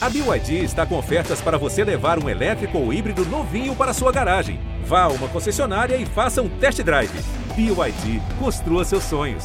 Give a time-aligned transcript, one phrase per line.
[0.00, 4.12] A BYD está com ofertas para você levar um elétrico ou híbrido novinho para sua
[4.12, 4.60] garagem.
[4.84, 7.10] Vá a uma concessionária e faça um test drive.
[7.56, 9.44] BYD, construa seus sonhos.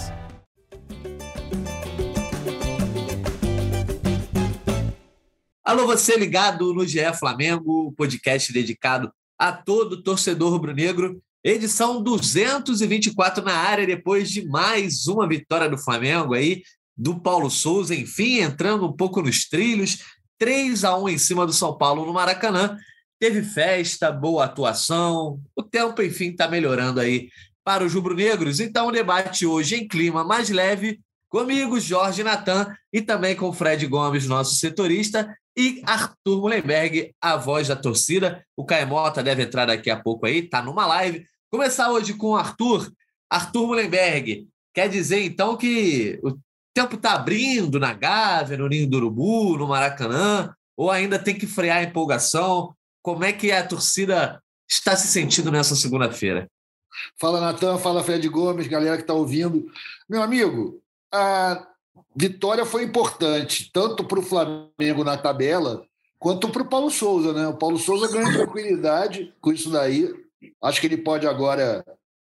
[5.63, 11.20] Alô, você ligado no GE Flamengo, podcast dedicado a todo torcedor rubro-negro.
[11.43, 16.61] Edição 224 na área, depois de mais uma vitória do Flamengo aí,
[16.95, 19.97] do Paulo Souza, enfim, entrando um pouco nos trilhos.
[20.44, 22.78] 3 a 1 em cima do São Paulo no Maracanã.
[23.18, 25.39] Teve festa, boa atuação.
[25.56, 27.29] O tempo, enfim, está melhorando aí
[27.64, 28.60] para os rubro-negros.
[28.60, 33.88] Então, o debate hoje em clima mais leve, comigo, Jorge Natan, e também com Fred
[33.88, 38.45] Gomes, nosso setorista, e Arthur Mullenberg, a voz da torcida.
[38.53, 41.25] O Caemota deve entrar daqui a pouco aí, está numa live.
[41.50, 42.92] Começar hoje com o Arthur.
[43.30, 46.20] Arthur Mullenberg, quer dizer então que
[46.73, 51.45] tempo está abrindo na Gávea, no Ninho do Urubu, no Maracanã, ou ainda tem que
[51.45, 52.73] frear a empolgação?
[53.02, 56.50] Como é que a torcida está se sentindo nessa segunda-feira?
[57.20, 59.66] Fala, Natan, fala, Fred Gomes, galera que está ouvindo.
[60.09, 60.81] Meu amigo,
[61.14, 61.67] a
[62.16, 65.86] vitória foi importante, tanto para o Flamengo na tabela,
[66.17, 67.48] quanto para o Paulo Souza, né?
[67.48, 70.09] O Paulo Souza ganha tranquilidade com isso daí.
[70.61, 71.83] Acho que ele pode agora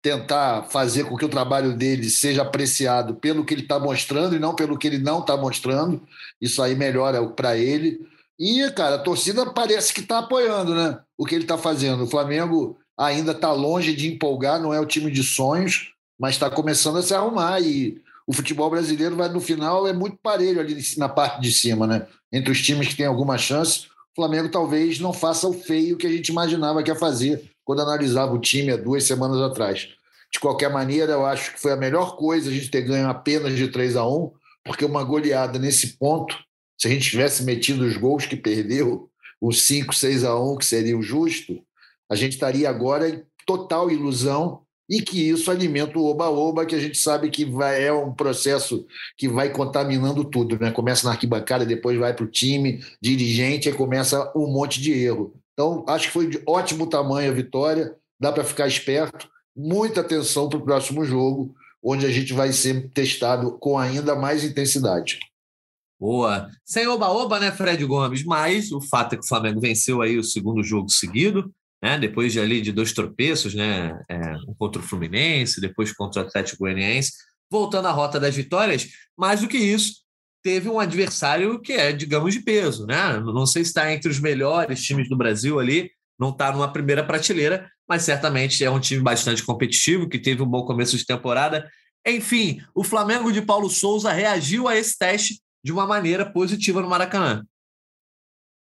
[0.06, 4.40] tentar fazer com que o trabalho dele seja apreciado pelo que ele está mostrando e
[4.40, 6.00] não pelo que ele não está mostrando.
[6.40, 8.08] Isso aí melhora para ele.
[8.38, 12.04] E, cara, a torcida parece que está apoiando né, o que ele está fazendo.
[12.04, 16.52] O Flamengo ainda está longe de empolgar, não é o time de sonhos, mas está
[16.52, 17.60] começando a se arrumar.
[17.60, 21.88] E o futebol brasileiro vai, no final, é muito parelho ali na parte de cima,
[21.88, 22.06] né?
[22.32, 26.06] Entre os times que têm alguma chance, o Flamengo talvez não faça o feio que
[26.06, 29.90] a gente imaginava que ia fazer quando analisava o time há duas semanas atrás.
[30.32, 33.58] De qualquer maneira, eu acho que foi a melhor coisa a gente ter ganho apenas
[33.58, 34.32] de 3 a 1
[34.66, 36.36] porque uma goleada nesse ponto,
[36.76, 40.66] se a gente tivesse metido os gols que perdeu, os 5, 6 a 1 que
[40.66, 41.62] seria o justo,
[42.10, 46.80] a gente estaria agora em total ilusão e que isso alimenta o oba-oba, que a
[46.80, 48.86] gente sabe que vai, é um processo
[49.18, 50.60] que vai contaminando tudo.
[50.60, 50.72] Né?
[50.72, 55.34] Começa na arquibancada, depois vai para o time, dirigente, aí começa um monte de erro.
[55.56, 60.50] Então, acho que foi de ótimo tamanho a vitória, dá para ficar esperto, muita atenção
[60.50, 65.18] para o próximo jogo, onde a gente vai ser testado com ainda mais intensidade.
[65.98, 66.50] Boa.
[66.66, 68.24] Sem oba-oba, né, Fred Gomes?
[68.26, 71.50] Mas o fato é que o Flamengo venceu aí o segundo jogo seguido,
[71.82, 71.98] né?
[71.98, 73.98] Depois de ali de dois tropeços, né?
[74.10, 77.14] É, um contra o Fluminense, depois contra o Atlético Goianiense,
[77.50, 78.90] voltando à rota das vitórias.
[79.18, 80.05] Mais do que isso,
[80.46, 83.20] teve um adversário que é, digamos, de peso, né?
[83.20, 85.90] Não sei se está entre os melhores times do Brasil ali,
[86.20, 90.48] não está numa primeira prateleira, mas certamente é um time bastante competitivo, que teve um
[90.48, 91.68] bom começo de temporada.
[92.06, 96.88] Enfim, o Flamengo de Paulo Souza reagiu a esse teste de uma maneira positiva no
[96.90, 97.44] Maracanã.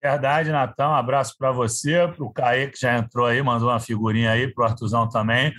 [0.03, 0.91] Verdade, Natão.
[0.91, 4.51] Um abraço para você, para o Caê, que já entrou aí, mandou uma figurinha aí,
[4.53, 5.53] para o Artuzão também.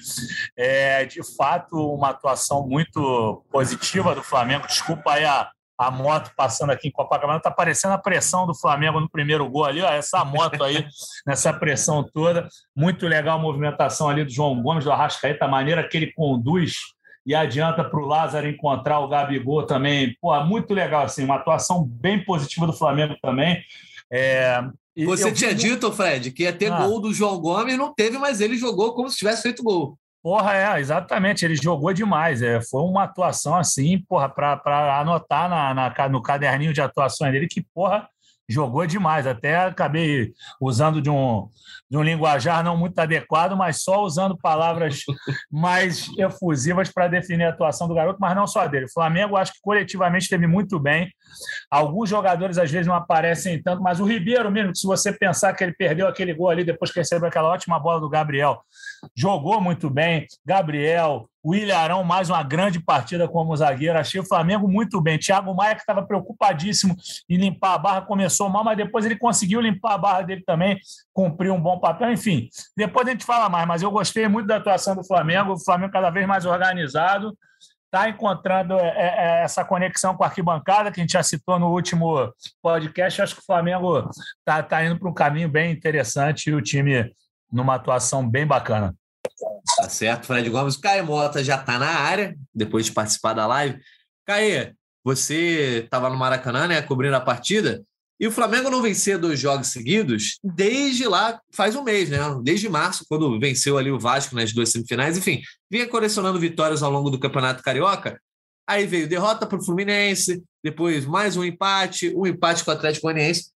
[0.58, 4.66] É, de fato, uma atuação muito positiva do Flamengo.
[4.68, 9.00] Desculpa aí a, a moto passando aqui em Copacabana, tá parecendo a pressão do Flamengo
[9.00, 10.86] no primeiro gol ali, ó, essa moto aí,
[11.28, 12.48] nessa pressão toda.
[12.76, 16.76] Muito legal a movimentação ali do João Gomes, do Arrascaeta, a maneira que ele conduz
[17.26, 20.16] e adianta para o Lázaro encontrar o Gabigol também.
[20.22, 23.62] Pô, muito legal, assim, uma atuação bem positiva do Flamengo também.
[24.12, 24.64] É,
[25.06, 25.56] Você tinha vi...
[25.56, 26.86] dito, Fred, que ia ter ah.
[26.86, 29.98] gol do João Gomes, não teve, mas ele jogou como se tivesse feito gol.
[30.26, 31.46] Porra, é, exatamente.
[31.46, 32.42] Ele jogou demais.
[32.42, 37.46] É, foi uma atuação assim, porra, para anotar na, na, no caderninho de atuações dele
[37.48, 38.10] que, porra,
[38.50, 39.28] jogou demais.
[39.28, 41.48] Até acabei usando de um,
[41.90, 45.02] de um linguajar não muito adequado, mas só usando palavras
[45.52, 48.86] mais efusivas para definir a atuação do garoto, mas não só dele.
[48.86, 51.08] O Flamengo, acho que coletivamente esteve muito bem.
[51.70, 55.64] Alguns jogadores às vezes não aparecem tanto, mas o Ribeiro mesmo, se você pensar que
[55.64, 58.62] ele perdeu aquele gol ali depois que recebeu aquela ótima bola do Gabriel,
[59.16, 60.28] jogou muito bem.
[60.46, 64.00] Gabriel, o Ilharão, mais uma grande partida como zagueiro.
[64.00, 65.20] Achei o Flamengo muito bem.
[65.20, 66.96] Thiago Maia, que estava preocupadíssimo
[67.30, 70.80] em limpar a barra, começou mal, mas depois ele conseguiu limpar a barra dele também,
[71.14, 72.12] cumpriu um bom papel.
[72.12, 75.54] Enfim, depois a gente fala mais, mas eu gostei muito da atuação do Flamengo.
[75.54, 77.38] O Flamengo cada vez mais organizado.
[77.86, 81.60] Está encontrando é, é, é, essa conexão com a arquibancada, que a gente já citou
[81.60, 83.22] no último podcast.
[83.22, 84.10] Acho que o Flamengo
[84.40, 87.14] está tá indo para um caminho bem interessante e o time
[87.56, 88.96] numa atuação bem bacana.
[89.78, 90.78] Tá certo, Fred Gomes.
[90.78, 93.80] Caio Mota já está na área, depois de participar da live.
[94.26, 97.84] Caio, você estava no Maracanã, né, cobrindo a partida,
[98.20, 102.18] e o Flamengo não vencia dois jogos seguidos desde lá, faz um mês, né?
[102.42, 105.18] Desde março, quando venceu ali o Vasco nas duas semifinais.
[105.18, 108.20] Enfim, vinha colecionando vitórias ao longo do Campeonato Carioca.
[108.68, 113.04] Aí veio derrota para o Fluminense, depois mais um empate, um empate com o Atlético
[113.04, 113.52] Goianiense.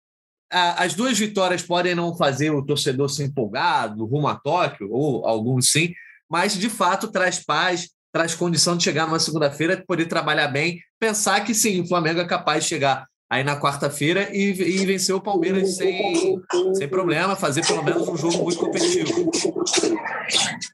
[0.51, 5.27] As duas vitórias podem não fazer o torcedor se empolgar do rumo a Tóquio, ou
[5.27, 5.93] alguns sim,
[6.29, 11.45] mas de fato traz paz, traz condição de chegar numa segunda-feira, poder trabalhar bem, pensar
[11.45, 15.21] que sim, o Flamengo é capaz de chegar aí na quarta-feira e, e vencer o
[15.21, 16.41] Palmeiras sem,
[16.75, 19.31] sem problema, fazer pelo menos um jogo muito competitivo.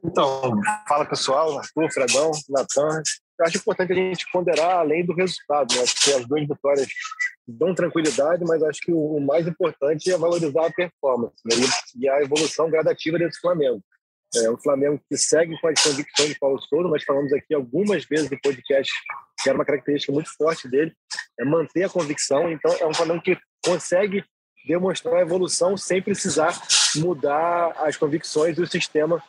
[0.05, 3.03] Então, fala pessoal, Arthur, Fredão, Natan.
[3.41, 5.83] Eu acho importante a gente ponderar além do resultado, né?
[5.83, 6.87] Acho que as duas vitórias
[7.47, 11.55] dão tranquilidade, mas acho que o mais importante é valorizar a performance né?
[11.97, 13.83] e a evolução gradativa desse Flamengo.
[14.37, 16.89] É um Flamengo que segue com as convicções de Paulo Souza.
[16.89, 18.93] Nós falamos aqui algumas vezes no podcast
[19.43, 20.93] que era uma característica muito forte dele,
[21.39, 22.51] é manter a convicção.
[22.51, 24.25] Então, é um Flamengo que consegue
[24.67, 26.59] demonstrar a evolução sem precisar
[26.97, 29.23] mudar as convicções do sistema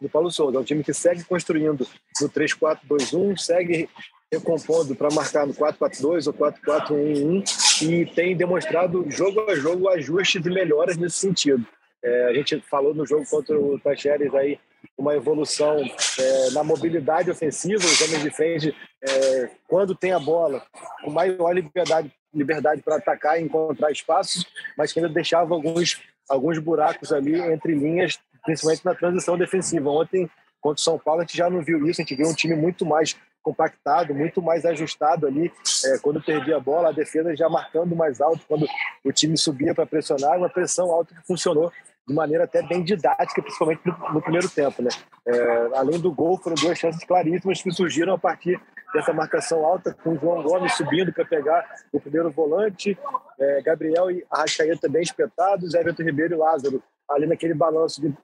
[0.00, 0.58] do Paulo Souza.
[0.58, 1.86] É um time que segue construindo
[2.20, 3.88] no 3-4-2-1, segue
[4.32, 10.50] recompondo para marcar no 4-4-2 ou 4-4-1-1 e tem demonstrado jogo a jogo ajustes e
[10.50, 11.66] melhoras nesse sentido.
[12.02, 14.58] É, a gente falou no jogo contra o Tacheres aí
[14.96, 15.76] uma evolução
[16.18, 20.62] é, na mobilidade ofensiva, os homens de frente, é, quando tem a bola,
[21.02, 24.46] com maior liberdade, liberdade para atacar e encontrar espaços,
[24.76, 29.90] mas que ainda deixava alguns, alguns buracos ali entre linhas, principalmente na transição defensiva.
[29.90, 32.34] Ontem, contra o São Paulo, a gente já não viu isso, a gente viu um
[32.34, 35.52] time muito mais compactado, muito mais ajustado ali.
[35.84, 38.66] É, quando perdia a bola, a defesa já marcando mais alto, quando
[39.04, 41.72] o time subia para pressionar, uma pressão alta que funcionou
[42.06, 44.82] de maneira até bem didática, principalmente no, no primeiro tempo.
[44.82, 44.88] Né?
[45.26, 48.60] É, além do gol, foram duas chances claríssimas que surgiram a partir
[48.94, 52.98] dessa marcação alta, com o João Gomes subindo para pegar o primeiro volante,
[53.38, 58.14] é, Gabriel e Arrascaeta bem espetados, Everton Ribeiro e Lázaro ali naquele balanço de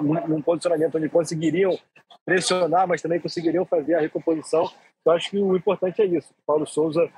[0.00, 1.78] num posicionamento onde conseguiriam
[2.24, 4.70] pressionar, mas também conseguiriam fazer a recomposição.
[5.00, 6.32] Então, acho que o importante é isso.
[6.46, 7.10] Paulo Souza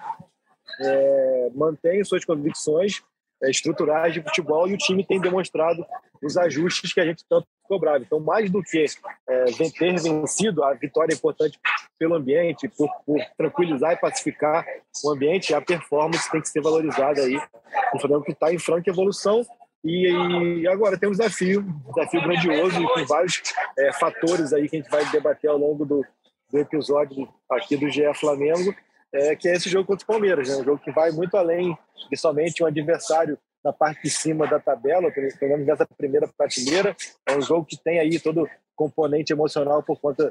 [0.81, 3.03] é, mantém suas convicções
[3.43, 5.85] é, estruturais de futebol e o time tem demonstrado
[6.23, 7.99] os ajustes que a gente tanto cobrava.
[7.99, 8.85] Então, mais do que
[9.29, 11.59] é, ter vencido, a vitória é importante
[11.99, 14.67] pelo ambiente, por, por, tranquilizar e pacificar
[15.05, 17.37] o ambiente, a performance tem que ser valorizada aí.
[17.95, 19.45] O Flamengo que está em franca evolução
[19.85, 23.43] e, e, agora tem um desafio, um desafio grandioso com vários
[23.79, 26.05] é, fatores aí que a gente vai debater ao longo do,
[26.51, 28.75] do episódio aqui do GE Flamengo,
[29.13, 30.57] é, que é esse jogo contra o Palmeiras, né?
[30.57, 31.77] um jogo que vai muito além
[32.11, 36.95] de somente um adversário na parte de cima da tabela, pelo menos nessa primeira prateleira.
[37.27, 40.31] É um jogo que tem aí todo componente emocional por conta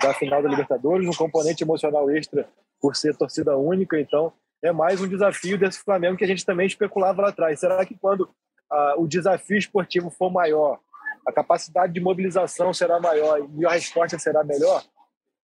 [0.00, 2.48] da final da Libertadores, um componente emocional extra
[2.80, 4.00] por ser torcida única.
[4.00, 4.32] Então,
[4.62, 7.60] é mais um desafio desse Flamengo que a gente também especulava lá atrás.
[7.60, 8.28] Será que quando
[8.70, 10.78] ah, o desafio esportivo for maior,
[11.26, 14.82] a capacidade de mobilização será maior e a resposta será melhor?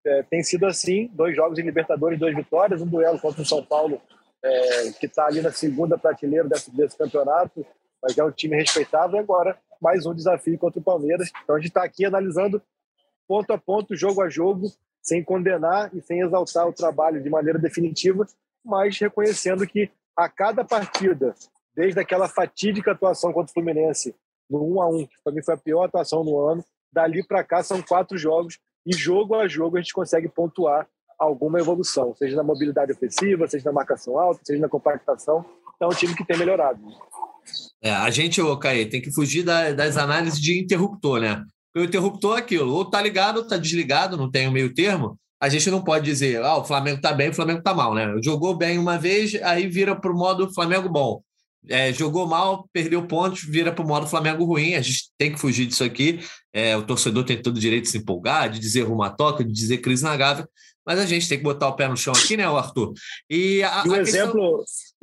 [0.05, 3.64] É, tem sido assim, dois jogos em Libertadores, duas vitórias, um duelo contra o São
[3.64, 4.00] Paulo,
[4.43, 7.67] é, que está ali na segunda prateleira desse, desse, campeonato,
[8.00, 11.31] mas é um time respeitável, e agora mais um desafio contra o Palmeiras.
[11.43, 12.62] Então a gente está aqui analisando
[13.26, 14.70] ponto a ponto, jogo a jogo,
[15.02, 18.26] sem condenar e sem exaltar o trabalho de maneira definitiva,
[18.64, 21.34] mas reconhecendo que a cada partida,
[21.76, 24.14] desde aquela fatídica atuação contra o Fluminense
[24.49, 27.44] no 1 a 1 que para mim foi a pior atuação no ano, dali para
[27.44, 30.88] cá são quatro jogos e jogo a jogo a gente consegue pontuar
[31.19, 35.44] alguma evolução, seja na mobilidade ofensiva, seja na marcação alta, seja na compactação.
[35.75, 36.81] Então, é um time que tem melhorado.
[37.82, 41.42] É, a gente, ô Caí, tem que fugir da, das análises de interruptor, né?
[41.75, 44.73] o interruptor é aquilo, ou tá ligado ou tá desligado, não tem o um meio
[44.73, 45.18] termo.
[45.38, 48.14] A gente não pode dizer, ah, o Flamengo tá bem, o Flamengo tá mal, né?
[48.23, 51.21] Jogou bem uma vez, aí vira pro modo Flamengo bom
[51.68, 54.75] é, jogou mal, perdeu pontos, vira para o modo Flamengo ruim.
[54.75, 56.20] A gente tem que fugir disso aqui.
[56.52, 59.44] É, o torcedor tem todo o direito de se empolgar, de dizer rumo à toca,
[59.44, 60.49] de dizer crise na gávea,
[60.87, 62.92] mas a gente tem que botar o pé no chão aqui, né, Arthur?
[63.28, 64.96] E, a, e o a exemplo, questão...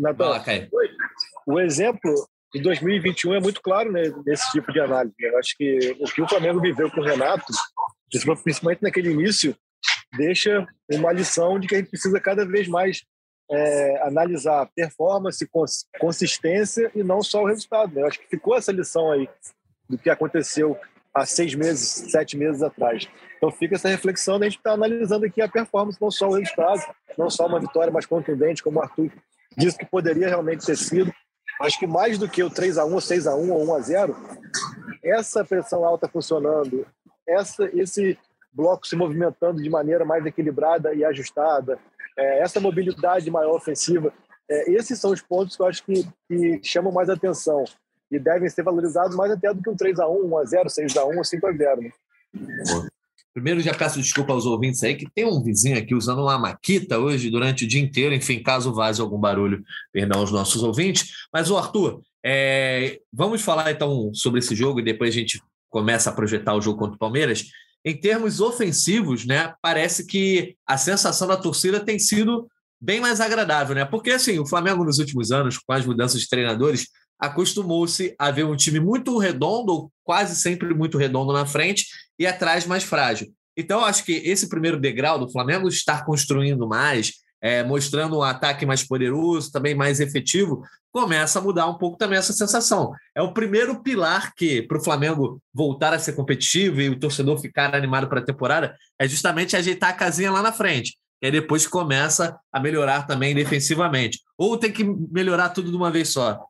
[1.46, 5.15] o exemplo de 2021 é muito claro né, nesse tipo de análise.
[5.20, 7.46] Eu acho que o que o Flamengo viveu com o Renato,
[8.10, 9.55] principalmente naquele início,
[10.15, 13.03] deixa uma lição de que a gente precisa cada vez mais
[13.52, 17.94] é, analisar performance, cons consistência e não só o resultado.
[17.94, 18.02] Né?
[18.02, 19.30] Eu acho que ficou essa lição aí
[19.90, 20.78] do que aconteceu
[21.14, 23.08] há seis meses, sete meses atrás.
[23.38, 26.34] Então fica essa reflexão da gente estar tá analisando aqui a performance, não só o
[26.34, 26.82] resultado,
[27.18, 29.12] não só uma vitória mais contundente, como o Arthur
[29.56, 31.14] disse que poderia realmente ter sido.
[31.62, 33.80] Acho que mais do que o 3 a 1 6 a 1 ou 1 a
[33.80, 34.16] 0
[35.04, 36.88] essa pressão alta funcionando,
[37.28, 38.18] essa, esse
[38.54, 41.78] bloco se movimentando de maneira mais equilibrada e ajustada,
[42.17, 44.13] é, essa mobilidade maior ofensiva,
[44.50, 47.63] é, esses são os pontos que eu acho que, que, chamam mais atenção
[48.12, 51.77] e devem ser valorizados mais até do que um 3x1, 1x0, 6x1 ou 5x0.
[51.77, 51.91] Né?
[53.34, 57.00] Primeiro, já peço desculpa aos ouvintes aí, que tem um vizinho aqui usando uma maquita
[57.00, 58.13] hoje durante o dia inteiro.
[58.13, 61.27] Enfim, caso vaze algum barulho, perdão aos nossos ouvintes.
[61.34, 66.10] Mas, o Arthur, É, vamos falar então sobre esse jogo e depois a gente começa
[66.10, 67.46] a projetar o jogo contra o Palmeiras.
[67.86, 72.48] Em termos ofensivos, né, parece que a sensação da torcida tem sido
[72.80, 73.86] bem mais agradável, né?
[73.86, 76.88] Porque assim, o Flamengo nos últimos anos, com as mudanças de treinadores,
[77.20, 81.88] acostumou-se a ver um time muito redondo, quase sempre muito redondo na frente
[82.20, 83.34] e atrás mais frágil.
[83.56, 87.13] Então, acho que esse primeiro degrau do Flamengo estar construindo mais,
[87.44, 92.18] é, mostrando um ataque mais poderoso, também mais efetivo, começa a mudar um pouco também
[92.18, 92.94] essa sensação.
[93.14, 97.38] É o primeiro pilar que, para o Flamengo voltar a ser competitivo e o torcedor
[97.38, 100.98] ficar animado para a temporada, é justamente ajeitar a casinha lá na frente.
[101.22, 104.22] E aí depois começa a melhorar também defensivamente.
[104.38, 106.46] Ou tem que melhorar tudo de uma vez só?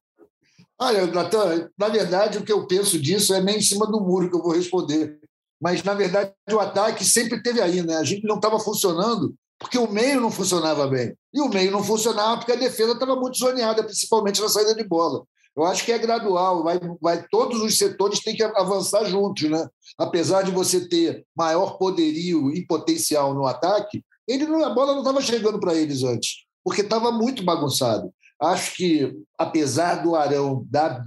[0.80, 4.30] Olha, Natan, na verdade, o que eu penso disso é nem em cima do muro
[4.30, 5.18] que eu vou responder.
[5.60, 7.96] Mas, na verdade, o ataque sempre teve aí, né?
[7.96, 11.16] A gente não estava funcionando porque o meio não funcionava bem.
[11.34, 14.84] E o meio não funcionava porque a defesa estava muito zoneada, principalmente na saída de
[14.84, 15.24] bola.
[15.56, 19.66] Eu acho que é gradual, vai, vai, todos os setores têm que avançar juntos, né?
[19.98, 25.00] Apesar de você ter maior poderio e potencial no ataque, ele não, a bola não
[25.00, 28.12] estava chegando para eles antes, porque estava muito bagunçado.
[28.42, 31.06] Acho que, apesar do Arão dar,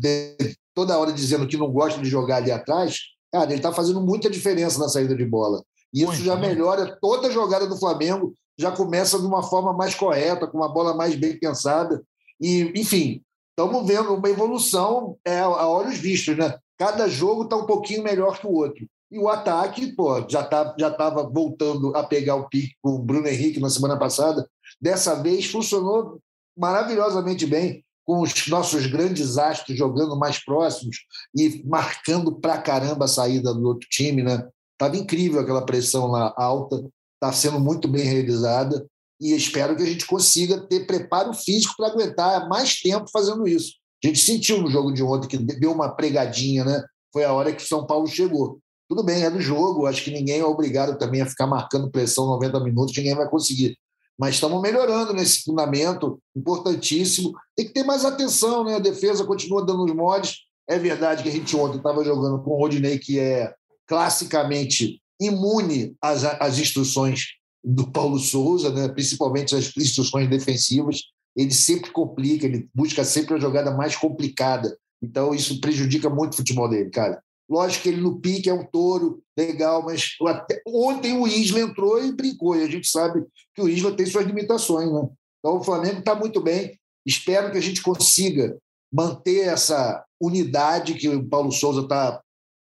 [0.74, 4.30] toda hora dizendo que não gosta de jogar ali atrás, cara, ele está fazendo muita
[4.30, 5.62] diferença na saída de bola.
[5.92, 9.72] E isso muito já melhora toda a jogada do Flamengo, já começa de uma forma
[9.72, 12.02] mais correta, com uma bola mais bem pensada.
[12.40, 16.58] E, enfim, estamos vendo uma evolução é, a olhos vistos, né?
[16.78, 18.86] Cada jogo está um pouquinho melhor que o outro.
[19.10, 22.98] E o ataque, pô, já tá, já estava voltando a pegar o pique com o
[22.98, 24.48] Bruno Henrique na semana passada.
[24.80, 26.18] Dessa vez funcionou
[26.56, 30.98] maravilhosamente bem, com os nossos grandes astros jogando mais próximos
[31.34, 34.46] e marcando pra caramba a saída do outro time, né?
[34.78, 36.84] Tava incrível aquela pressão lá alta,
[37.26, 38.86] está sendo muito bem realizada
[39.20, 43.74] e espero que a gente consiga ter preparo físico para aguentar mais tempo fazendo isso.
[44.04, 46.84] A gente sentiu no jogo de ontem que deu uma pregadinha, né?
[47.12, 48.58] Foi a hora que o São Paulo chegou.
[48.88, 52.26] Tudo bem, é do jogo, acho que ninguém é obrigado também a ficar marcando pressão
[52.26, 53.76] 90 minutos, ninguém vai conseguir.
[54.18, 57.32] Mas estamos melhorando nesse fundamento importantíssimo.
[57.56, 58.76] Tem que ter mais atenção, né?
[58.76, 60.36] A defesa continua dando os mods.
[60.68, 63.52] É verdade que a gente ontem estava jogando com o Rodinei, que é
[63.86, 67.26] classicamente imune às, às instruções
[67.64, 68.88] do Paulo Souza, né?
[68.88, 71.02] principalmente as instruções defensivas.
[71.34, 74.76] Ele sempre complica, ele busca sempre a jogada mais complicada.
[75.02, 77.20] Então, isso prejudica muito o futebol dele, cara.
[77.48, 82.02] Lógico que ele no pique é um touro, legal, mas até, ontem o Isla entrou
[82.02, 84.90] e brincou, e a gente sabe que o Isla tem suas limitações.
[84.90, 85.08] Né?
[85.38, 86.78] Então o Flamengo está muito bem.
[87.06, 88.56] Espero que a gente consiga
[88.92, 92.20] manter essa unidade que o Paulo Souza está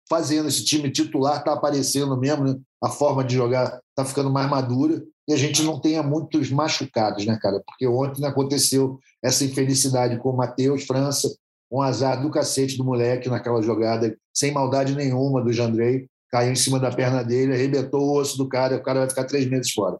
[0.09, 0.47] fazendo.
[0.47, 2.55] Esse time titular está aparecendo mesmo, né?
[2.83, 7.25] a forma de jogar está ficando mais madura e a gente não tenha muitos machucados,
[7.25, 7.61] né, cara?
[7.65, 11.27] Porque ontem aconteceu essa infelicidade com o Matheus França,
[11.71, 16.55] um azar do cacete do moleque naquela jogada, sem maldade nenhuma do Jandrei, caiu em
[16.55, 19.71] cima da perna dele, arrebentou o osso do cara, o cara vai ficar três meses
[19.71, 19.97] fora.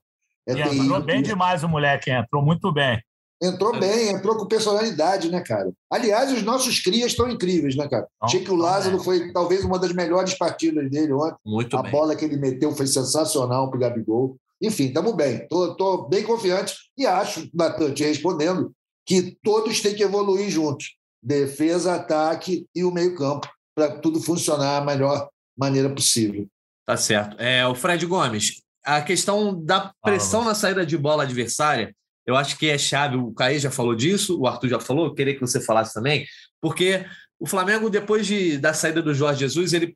[0.47, 3.01] É entrou bem demais o moleque, entrou muito bem.
[3.41, 3.79] Entrou é.
[3.79, 5.71] bem, entrou com personalidade, né, cara?
[5.91, 8.07] Aliás, os nossos crias estão incríveis, né, cara?
[8.21, 11.37] Achei que o Lázaro foi talvez uma das melhores partidas dele ontem.
[11.45, 11.91] Muito a bem.
[11.91, 14.37] bola que ele meteu foi sensacional pro Gabigol.
[14.61, 15.43] Enfim, estamos bem.
[15.43, 18.71] Estou bem confiante e acho, Natan, te respondendo,
[19.05, 24.85] que todos têm que evoluir juntos defesa, ataque e o meio-campo, para tudo funcionar da
[24.85, 26.47] melhor maneira possível.
[26.85, 27.35] Tá certo.
[27.39, 31.93] É, o Fred Gomes, a questão da pressão ah, na saída de bola adversária,
[32.27, 33.15] eu acho que é chave.
[33.15, 36.27] O Caí já falou disso, o Arthur já falou, eu queria que você falasse também,
[36.61, 37.05] porque
[37.39, 39.95] o Flamengo, depois de, da saída do Jorge Jesus, ele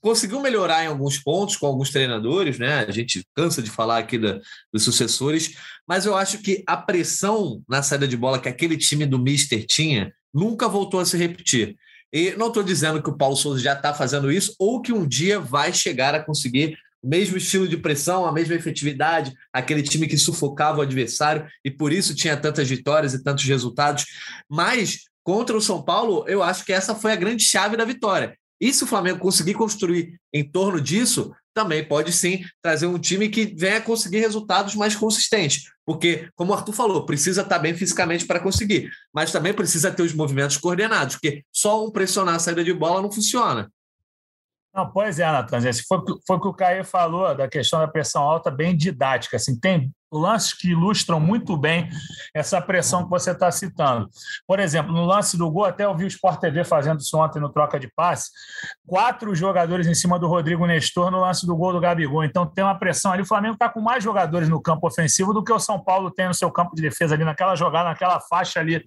[0.00, 2.84] conseguiu melhorar em alguns pontos com alguns treinadores, né?
[2.86, 4.38] A gente cansa de falar aqui da,
[4.72, 5.56] dos sucessores,
[5.86, 9.66] mas eu acho que a pressão na saída de bola que aquele time do Mister
[9.66, 11.76] tinha nunca voltou a se repetir.
[12.12, 15.06] E não estou dizendo que o Paulo Souza já está fazendo isso ou que um
[15.06, 20.18] dia vai chegar a conseguir mesmo estilo de pressão, a mesma efetividade, aquele time que
[20.18, 24.04] sufocava o adversário e por isso tinha tantas vitórias e tantos resultados.
[24.50, 28.36] Mas contra o São Paulo, eu acho que essa foi a grande chave da vitória.
[28.60, 33.28] E se o Flamengo conseguir construir em torno disso, também pode sim trazer um time
[33.28, 35.64] que venha conseguir resultados mais consistentes.
[35.86, 40.02] Porque, como o Arthur falou, precisa estar bem fisicamente para conseguir, mas também precisa ter
[40.02, 43.70] os movimentos coordenados, porque só um pressionar a saída de bola não funciona.
[44.76, 48.22] Não, pois é, Natan, foi, foi o que o Caio falou da questão da pressão
[48.22, 49.38] alta, bem didática.
[49.38, 51.88] Assim, tem lances que ilustram muito bem
[52.34, 54.06] essa pressão que você está citando.
[54.46, 57.40] Por exemplo, no lance do gol, até eu vi o Sport TV fazendo isso ontem
[57.40, 58.30] no troca de passe,
[58.86, 62.22] quatro jogadores em cima do Rodrigo Nestor no lance do gol do Gabigol.
[62.22, 63.22] Então tem uma pressão ali.
[63.22, 66.28] O Flamengo está com mais jogadores no campo ofensivo do que o São Paulo tem
[66.28, 68.84] no seu campo de defesa ali, naquela jogada, naquela faixa ali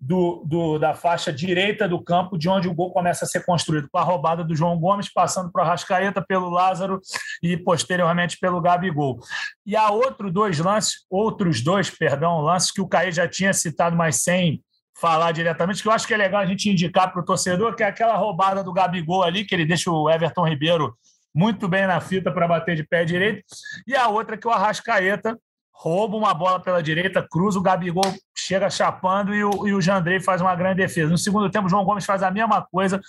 [0.00, 3.88] do, do, da faixa direita do campo, de onde o gol começa a ser construído,
[3.90, 7.00] com a roubada do João Gomes, passando para o Arrascaeta, pelo Lázaro
[7.42, 9.20] e posteriormente pelo Gabigol.
[9.64, 13.96] E há outro dois lances, outros dois, perdão, lances que o Caí já tinha citado,
[13.96, 14.62] mas sem
[15.00, 17.82] falar diretamente, que eu acho que é legal a gente indicar para o torcedor, que
[17.82, 20.94] é aquela roubada do Gabigol ali, que ele deixa o Everton Ribeiro
[21.34, 23.42] muito bem na fita para bater de pé direito,
[23.86, 25.38] e a outra que o Arrascaeta
[25.82, 28.04] rouba uma bola pela direita, cruza, o Gabigol
[28.36, 31.10] chega chapando e o, e o Jandrei faz uma grande defesa.
[31.10, 33.00] No segundo tempo, o João Gomes faz a mesma coisa,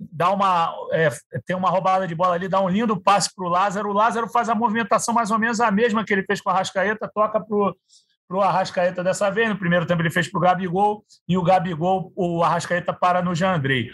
[0.00, 1.10] dá uma, é,
[1.46, 3.90] tem uma roubada de bola ali, dá um lindo passe para o Lázaro.
[3.90, 6.52] O Lázaro faz a movimentação mais ou menos a mesma que ele fez com o
[6.52, 9.48] Arrascaeta, toca para o Arrascaeta dessa vez.
[9.48, 13.32] No primeiro tempo, ele fez para o Gabigol e o Gabigol, o Arrascaeta para no
[13.32, 13.92] Jandrei.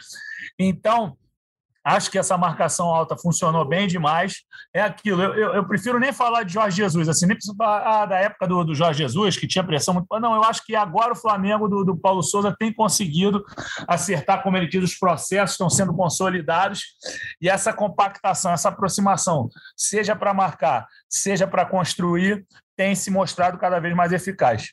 [0.58, 1.14] Então,
[1.84, 4.42] Acho que essa marcação alta funcionou bem demais.
[4.72, 5.22] É aquilo.
[5.22, 8.16] Eu, eu, eu prefiro nem falar de Jorge Jesus, assim, nem preciso falar ah, da
[8.16, 10.06] época do, do, Jorge Jesus, que tinha pressão muito.
[10.18, 13.44] Não, eu acho que agora o Flamengo do, do Paulo Souza tem conseguido
[13.86, 16.82] acertar, como ele diz, os processos estão sendo consolidados.
[17.38, 23.78] E essa compactação, essa aproximação, seja para marcar, seja para construir, tem se mostrado cada
[23.78, 24.72] vez mais eficaz.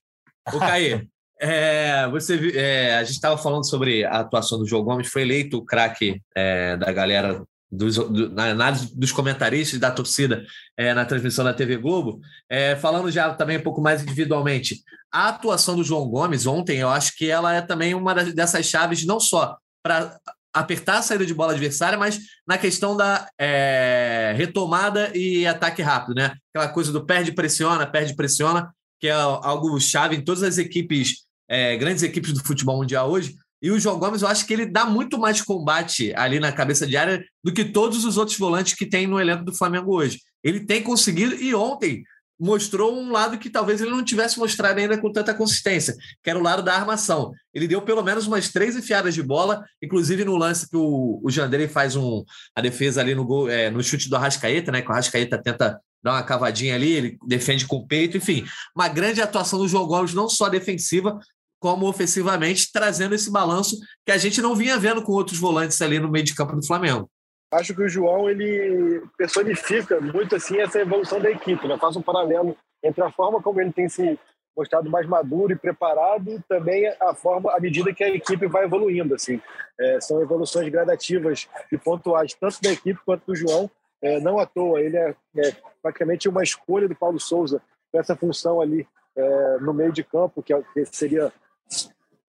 [0.53, 1.07] O Caí,
[1.41, 5.57] é, você, é, a gente estava falando sobre a atuação do João Gomes, foi eleito
[5.57, 10.45] o craque é, da galera dos, do, na análise dos comentaristas da torcida
[10.77, 12.19] é, na transmissão da TV Globo.
[12.47, 16.89] É, falando já também um pouco mais individualmente, a atuação do João Gomes ontem, eu
[16.89, 20.19] acho que ela é também uma dessas chaves, não só para
[20.53, 26.13] apertar a saída de bola adversária, mas na questão da é, retomada e ataque rápido,
[26.13, 26.35] né?
[26.53, 31.25] Aquela coisa do perde pressiona, perde pressiona, que é algo chave em todas as equipes
[31.51, 33.35] é, grandes equipes do futebol mundial hoje.
[33.61, 36.87] E o João Gomes, eu acho que ele dá muito mais combate ali na cabeça
[36.87, 40.19] de área do que todos os outros volantes que tem no elenco do Flamengo hoje.
[40.41, 42.03] Ele tem conseguido, e ontem
[42.39, 46.39] mostrou um lado que talvez ele não tivesse mostrado ainda com tanta consistência, que era
[46.39, 47.31] o lado da armação.
[47.53, 51.29] Ele deu pelo menos umas três enfiadas de bola, inclusive no lance que o, o
[51.29, 52.23] Jandrei faz um,
[52.55, 54.81] a defesa ali no, gol, é, no chute do Arrascaeta, né?
[54.81, 58.43] Que o Arrascaeta tenta dar uma cavadinha ali, ele defende com o peito, enfim.
[58.75, 61.19] Uma grande atuação do João Gomes, não só defensiva,
[61.61, 65.99] como ofensivamente, trazendo esse balanço que a gente não vinha vendo com outros volantes ali
[65.99, 67.07] no meio de campo do Flamengo.
[67.53, 71.77] Acho que o João ele personifica muito assim essa evolução da equipe, né?
[71.77, 74.19] faz um paralelo entre a forma como ele tem se
[74.57, 78.65] mostrado mais maduro e preparado e também a forma à medida que a equipe vai
[78.65, 79.39] evoluindo assim
[79.79, 83.71] é, são evoluções gradativas e pontuais tanto da equipe quanto do João
[84.01, 88.15] é, não à toa ele é, é praticamente uma escolha do Paulo Souza com essa
[88.15, 91.31] função ali é, no meio de campo que, é que seria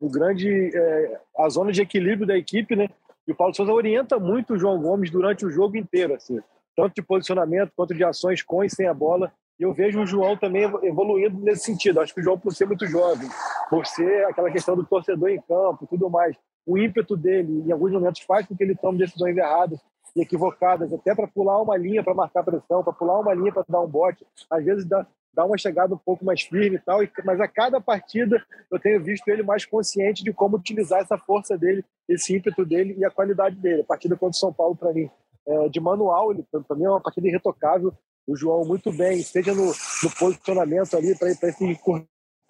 [0.03, 2.89] o grande é, a zona de equilíbrio da equipe, né?
[3.25, 6.41] E o Paulo Souza orienta muito o João Gomes durante o jogo inteiro, assim,
[6.77, 9.33] tanto de posicionamento quanto de ações com e sem a bola.
[9.61, 12.01] E eu vejo o João também evoluindo nesse sentido.
[12.01, 13.29] Acho que o João, por ser muito jovem,
[13.71, 16.37] por ser aquela questão do torcedor em campo, tudo mais,
[16.67, 19.79] o ímpeto dele, em alguns momentos, faz com que ele tome decisões erradas
[20.15, 23.65] e equivocadas, até para pular uma linha para marcar pressão, para pular uma linha para
[23.69, 24.27] dar um bote.
[24.51, 27.01] Às vezes dá, dar uma chegada um pouco mais firme e tal.
[27.25, 31.57] Mas a cada partida eu tenho visto ele mais consciente de como utilizar essa força
[31.57, 33.83] dele, esse ímpeto dele e a qualidade dele.
[33.83, 35.11] A partida contra o São Paulo, para mim,
[35.47, 36.35] é, de manual,
[36.67, 37.93] para mim é uma partida irretocável.
[38.27, 41.65] O João muito bem, seja no, no posicionamento ali para esse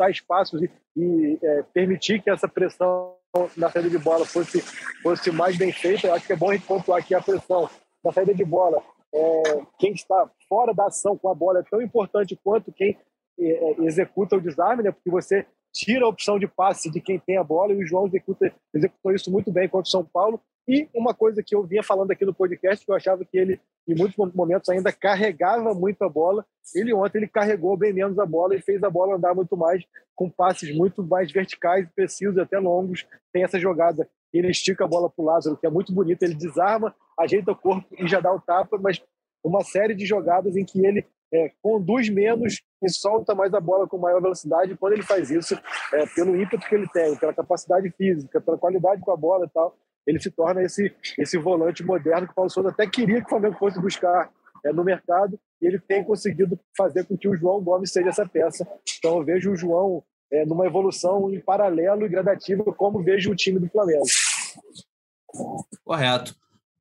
[0.03, 3.15] encurtar espaços e, e é, permitir que essa pressão
[3.57, 4.61] na saída de bola fosse,
[5.03, 6.07] fosse mais bem feita.
[6.07, 7.69] Eu acho que é bom a gente pontuar aqui a pressão
[8.05, 8.83] na saída de bola
[9.15, 9.43] é,
[9.79, 12.97] quem está fora da ação com a bola é tão importante quanto quem
[13.38, 14.91] é, é, executa o desarme, né?
[14.91, 18.07] porque você tira a opção de passe de quem tem a bola e o João
[18.07, 20.41] executa, executou isso muito bem contra o São Paulo.
[20.66, 23.61] E uma coisa que eu vinha falando aqui no podcast, que eu achava que ele,
[23.88, 26.46] em muitos momentos, ainda carregava muito a bola.
[26.75, 29.85] Ele ontem ele carregou bem menos a bola e fez a bola andar muito mais,
[30.14, 33.07] com passes muito mais verticais, precisos, até longos.
[33.33, 36.35] Tem essa jogada, ele estica a bola para o Lázaro, que é muito bonito, ele
[36.35, 39.03] desarma ajeita o corpo e já dá o tapa, mas
[39.44, 43.88] uma série de jogadas em que ele é, conduz menos e solta mais a bola
[43.88, 44.77] com maior velocidade.
[44.77, 45.59] Quando ele faz isso,
[45.92, 49.51] é, pelo ímpeto que ele tem, pela capacidade física, pela qualidade com a bola e
[49.51, 53.27] tal, ele se torna esse, esse volante moderno que o Paulo Souza até queria que
[53.27, 54.31] o Flamengo fosse buscar
[54.65, 58.27] é, no mercado e ele tem conseguido fazer com que o João Gomes seja essa
[58.27, 58.67] peça.
[58.99, 63.37] Então eu vejo o João é, numa evolução em paralelo e gradativa, como vejo o
[63.37, 64.05] time do Flamengo.
[65.85, 66.35] Correto.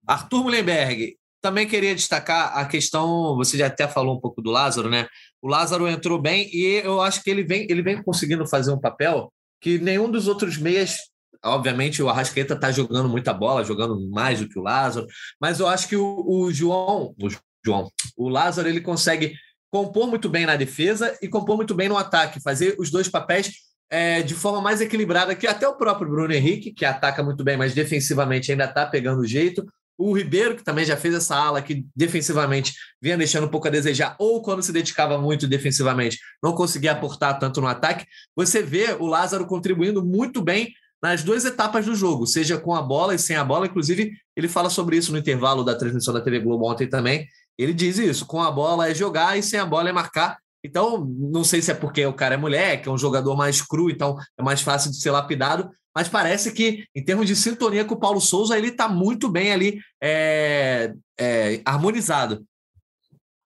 [0.07, 4.89] Arthur Mullenberg, também queria destacar a questão, você já até falou um pouco do Lázaro,
[4.89, 5.07] né?
[5.41, 8.79] O Lázaro entrou bem e eu acho que ele vem, ele vem conseguindo fazer um
[8.79, 10.97] papel que nenhum dos outros meias,
[11.43, 15.07] obviamente o Arrascaeta está jogando muita bola, jogando mais do que o Lázaro,
[15.39, 17.29] mas eu acho que o, o João, o
[17.65, 19.33] João, o Lázaro ele consegue
[19.71, 23.51] compor muito bem na defesa e compor muito bem no ataque, fazer os dois papéis
[23.89, 27.57] é, de forma mais equilibrada que até o próprio Bruno Henrique, que ataca muito bem,
[27.57, 29.65] mas defensivamente ainda está pegando o jeito.
[29.97, 33.71] O Ribeiro, que também já fez essa ala que defensivamente vinha deixando um pouco a
[33.71, 38.05] desejar, ou quando se dedicava muito defensivamente, não conseguia aportar tanto no ataque.
[38.35, 42.81] Você vê o Lázaro contribuindo muito bem nas duas etapas do jogo, seja com a
[42.81, 43.65] bola e sem a bola.
[43.65, 47.27] Inclusive, ele fala sobre isso no intervalo da transmissão da TV Globo ontem também.
[47.57, 50.37] Ele diz isso: com a bola é jogar e sem a bola é marcar.
[50.63, 53.89] Então, não sei se é porque o cara é moleque, é um jogador mais cru,
[53.89, 57.95] então é mais fácil de ser lapidado, mas parece que, em termos de sintonia com
[57.95, 62.45] o Paulo Souza, ele está muito bem ali é, é, harmonizado.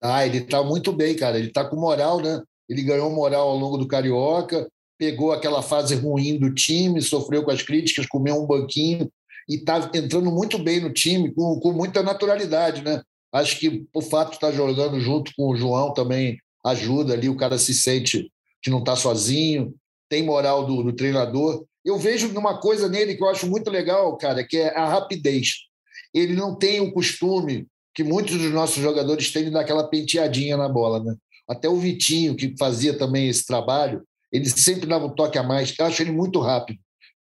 [0.03, 1.39] Ah, ele está muito bem, cara.
[1.39, 2.43] Ele está com moral, né?
[2.69, 7.51] Ele ganhou moral ao longo do Carioca, pegou aquela fase ruim do time, sofreu com
[7.51, 9.11] as críticas, comeu um banquinho
[9.49, 13.03] e está entrando muito bem no time, com, com muita naturalidade, né?
[13.33, 17.37] Acho que o fato de estar jogando junto com o João também ajuda ali, o
[17.37, 18.31] cara se sente
[18.63, 19.75] que não está sozinho,
[20.09, 21.65] tem moral do, do, treinador.
[21.85, 25.67] Eu vejo uma coisa nele que eu acho muito legal, cara, que é a rapidez.
[26.13, 30.57] Ele não tem o costume que muitos dos nossos jogadores têm de dar aquela penteadinha
[30.57, 31.15] na bola, né?
[31.49, 34.03] Até o Vitinho, que fazia também esse trabalho,
[34.37, 35.75] ele sempre dava um toque a mais.
[35.79, 36.79] Eu acho ele muito rápido.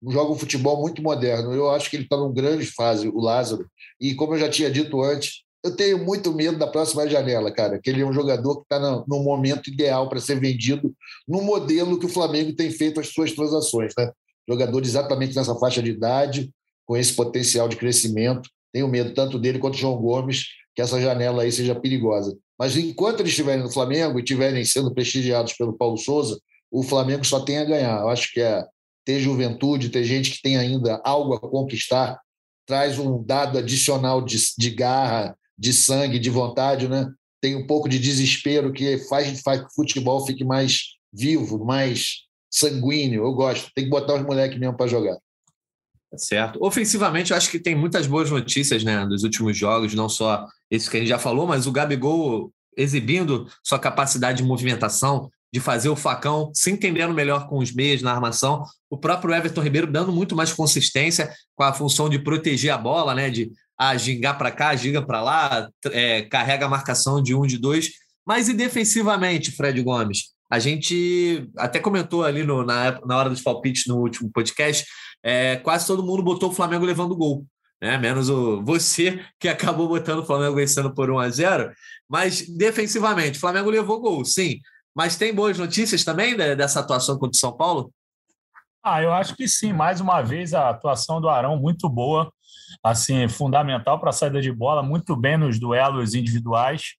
[0.06, 1.52] Joga um futebol muito moderno.
[1.52, 3.66] Eu acho que ele está numa grande fase, o Lázaro.
[4.00, 7.80] E como eu já tinha dito antes, eu tenho muito medo da próxima janela, cara,
[7.80, 10.94] que ele é um jogador que está no, momento ideal para ser vendido
[11.26, 14.12] no modelo que o Flamengo tem feito as suas transações, né?
[14.46, 16.50] Jogador exatamente nessa faixa de idade,
[16.86, 18.50] com esse potencial de crescimento.
[18.74, 22.36] Tenho medo tanto dele quanto do João Gomes que essa janela aí seja perigosa.
[22.58, 26.38] Mas enquanto eles estiverem no Flamengo e estiverem sendo prestigiados pelo Paulo Souza,
[26.74, 28.00] o Flamengo só tem a ganhar.
[28.00, 28.66] Eu acho que é
[29.04, 32.18] ter juventude, ter gente que tem ainda algo a conquistar,
[32.66, 37.08] traz um dado adicional de, de garra, de sangue, de vontade, né?
[37.40, 42.22] Tem um pouco de desespero que faz, faz que o futebol fique mais vivo, mais
[42.50, 43.22] sanguíneo.
[43.22, 43.70] Eu gosto.
[43.72, 45.16] Tem que botar os moleques mesmo para jogar.
[46.10, 46.58] Tá certo.
[46.60, 50.90] Ofensivamente, eu acho que tem muitas boas notícias, né, dos últimos jogos, não só esse
[50.90, 55.88] que a gente já falou, mas o Gabigol exibindo sua capacidade de movimentação, de fazer
[55.88, 58.64] o facão, se entendendo melhor com os meias na armação.
[58.90, 63.14] O próprio Everton Ribeiro dando muito mais consistência com a função de proteger a bola,
[63.14, 67.46] né, de a gingar para cá, ginga para lá, é, carrega a marcação de um,
[67.46, 67.90] de dois.
[68.26, 70.34] Mas e defensivamente, Fred Gomes?
[70.50, 74.84] A gente até comentou ali no, na, na hora dos palpites no último podcast,
[75.22, 77.46] é, quase todo mundo botou o Flamengo levando gol.
[77.80, 77.96] Né?
[77.96, 81.72] Menos o, você, que acabou botando o Flamengo vencendo por 1 a 0
[82.08, 84.58] Mas defensivamente, o Flamengo levou gol, sim.
[84.94, 87.92] Mas tem boas notícias também dessa atuação contra o São Paulo?
[88.82, 89.72] Ah, eu acho que sim.
[89.72, 92.32] Mais uma vez, a atuação do Arão muito boa
[92.82, 96.94] assim, fundamental para a saída de bola, muito bem nos duelos individuais.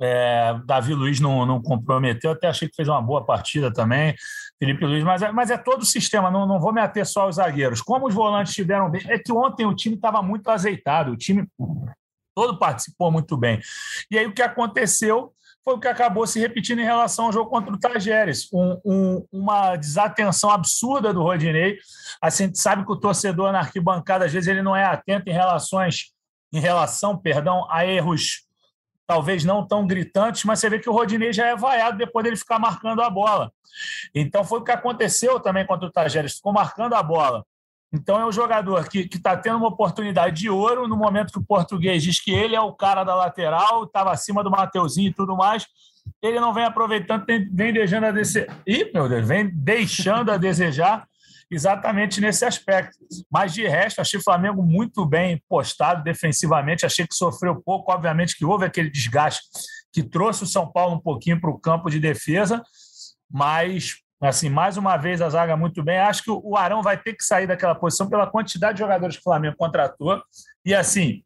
[0.00, 4.14] É, Davi Luiz não, não comprometeu, até achei que fez uma boa partida também.
[4.58, 7.22] Felipe Luiz, mas é, mas é todo o sistema, não, não vou me ater só
[7.22, 7.80] aos zagueiros.
[7.80, 11.46] Como os volantes estiveram bem, é que ontem o time estava muito azeitado, o time
[12.34, 13.60] todo participou muito bem.
[14.10, 15.32] E aí o que aconteceu
[15.64, 18.48] foi o que acabou se repetindo em relação ao jogo contra o Tajeres.
[18.52, 21.78] Um, um, uma desatenção absurda do Rodinei.
[22.20, 25.28] Assim, a gente sabe que o torcedor na arquibancada, às vezes, ele não é atento
[25.28, 26.12] em relações
[26.52, 28.46] em relação, perdão, a erros
[29.06, 32.36] talvez não tão gritantes, mas você vê que o Rodinei já é vaiado depois dele
[32.36, 33.52] ficar marcando a bola.
[34.14, 37.44] Então foi o que aconteceu também contra o Tajeres, ficou marcando a bola.
[37.92, 41.44] Então é um jogador que está tendo uma oportunidade de ouro no momento que o
[41.44, 45.36] português diz que ele é o cara da lateral, estava acima do Mateuzinho e tudo
[45.36, 45.66] mais.
[46.22, 48.62] Ele não vem aproveitando, vem deixando a desejar.
[48.66, 51.06] Ih, meu Deus, vem deixando a desejar
[51.50, 52.96] exatamente nesse aspecto.
[53.30, 58.36] Mas de resto, achei o Flamengo muito bem postado defensivamente, achei que sofreu pouco, obviamente
[58.36, 59.42] que houve aquele desgaste
[59.92, 62.62] que trouxe o São Paulo um pouquinho para o campo de defesa,
[63.30, 65.98] mas Assim, mais uma vez a zaga muito bem.
[65.98, 69.20] Acho que o Arão vai ter que sair daquela posição pela quantidade de jogadores que
[69.20, 70.22] o Flamengo contratou.
[70.64, 71.24] E assim,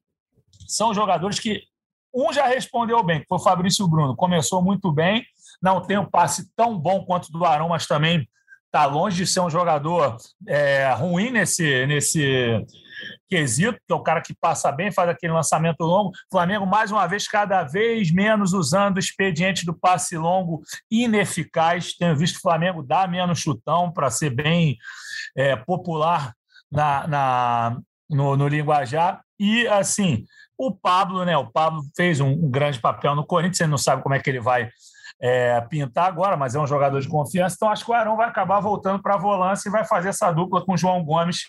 [0.66, 1.62] são jogadores que
[2.14, 4.16] um já respondeu bem, que foi o Fabrício Bruno.
[4.16, 5.22] Começou muito bem,
[5.60, 8.26] não tem um passe tão bom quanto do Arão, mas também
[8.76, 12.62] está longe de ser um jogador é, ruim nesse, nesse,
[13.28, 16.12] quesito, que é o cara que passa bem, faz aquele lançamento longo.
[16.30, 21.94] Flamengo, mais uma vez, cada vez menos usando o expediente do passe longo ineficaz.
[21.94, 24.76] Tenho visto o Flamengo dar menos chutão para ser bem
[25.36, 26.34] é, popular
[26.70, 29.22] na, na no, no linguajar.
[29.38, 30.24] E, assim,
[30.56, 31.36] o Pablo, né?
[31.36, 34.30] O Pablo fez um, um grande papel no Corinthians, você não sabe como é que
[34.30, 34.70] ele vai
[35.20, 37.56] é, pintar agora, mas é um jogador de confiança.
[37.56, 40.30] Então, acho que o Arão vai acabar voltando para a volância e vai fazer essa
[40.30, 41.46] dupla com o João Gomes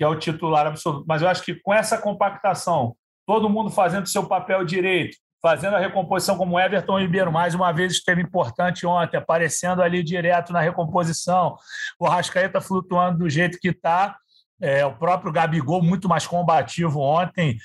[0.00, 1.04] que é o titular absoluto.
[1.06, 5.78] Mas eu acho que com essa compactação, todo mundo fazendo seu papel direito, fazendo a
[5.78, 11.54] recomposição como Everton Ribeiro, mais uma vez esteve importante ontem, aparecendo ali direto na recomposição.
[11.98, 14.16] O Rascaeta flutuando do jeito que está.
[14.58, 17.58] É, o próprio Gabigol muito mais combativo ontem,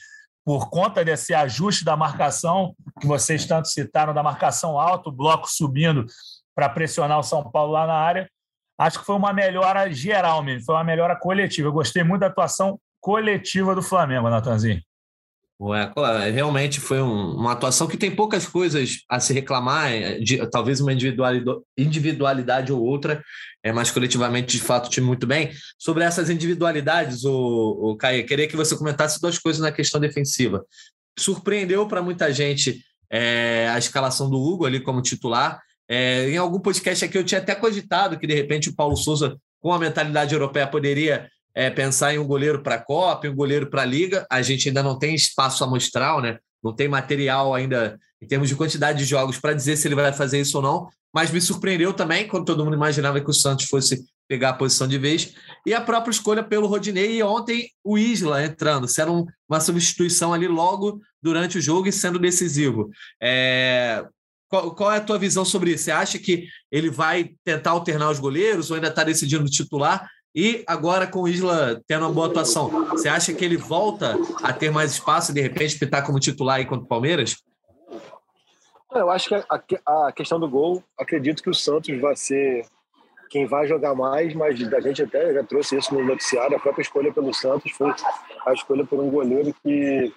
[0.43, 5.49] por conta desse ajuste da marcação que vocês tanto citaram, da marcação alta, o bloco
[5.49, 6.05] subindo
[6.55, 8.29] para pressionar o São Paulo lá na área.
[8.77, 11.67] Acho que foi uma melhora geral mesmo, foi uma melhora coletiva.
[11.67, 14.81] Eu gostei muito da atuação coletiva do Flamengo, Natanzinho.
[15.73, 20.45] É, realmente foi um, uma atuação que tem poucas coisas a se reclamar, é, de,
[20.47, 23.23] talvez uma individualidade, individualidade ou outra,
[23.63, 25.51] é, mas coletivamente, de fato, o time muito bem.
[25.79, 30.61] Sobre essas individualidades, o, o Caio, queria que você comentasse duas coisas na questão defensiva.
[31.17, 35.61] Surpreendeu para muita gente é, a escalação do Hugo ali como titular.
[35.87, 39.37] É, em algum podcast aqui eu tinha até cogitado que, de repente, o Paulo Souza,
[39.61, 43.69] com a mentalidade europeia, poderia é, pensar em um goleiro para a Copa, um goleiro
[43.69, 44.25] para a Liga.
[44.29, 46.37] A gente ainda não tem espaço amostral, né?
[46.65, 50.11] não tem material ainda em termos de quantidade de jogos para dizer se ele vai
[50.11, 50.89] fazer isso ou não.
[51.13, 54.87] Mas me surpreendeu também, quando todo mundo imaginava que o Santos fosse pegar a posição
[54.87, 55.33] de vez.
[55.65, 60.47] E a própria escolha pelo Rodinei e ontem o Isla entrando, sendo uma substituição ali
[60.47, 62.89] logo durante o jogo e sendo decisivo.
[63.21, 64.05] É...
[64.47, 65.85] Qual, qual, é a tua visão sobre isso?
[65.85, 70.07] Você acha que ele vai tentar alternar os goleiros ou ainda está decidindo titular?
[70.35, 74.51] E agora com o Isla tendo uma boa atuação, você acha que ele volta a
[74.51, 77.37] ter mais espaço de repente pitar como titular aí contra o Palmeiras?
[78.93, 82.65] Eu acho que a, a, questão do gol, acredito que o Santos vai ser
[83.29, 86.55] quem vai jogar mais, mas a gente até já trouxe isso no noticiário.
[86.55, 87.93] A própria escolha pelo Santos foi
[88.45, 90.13] a escolha por um goleiro que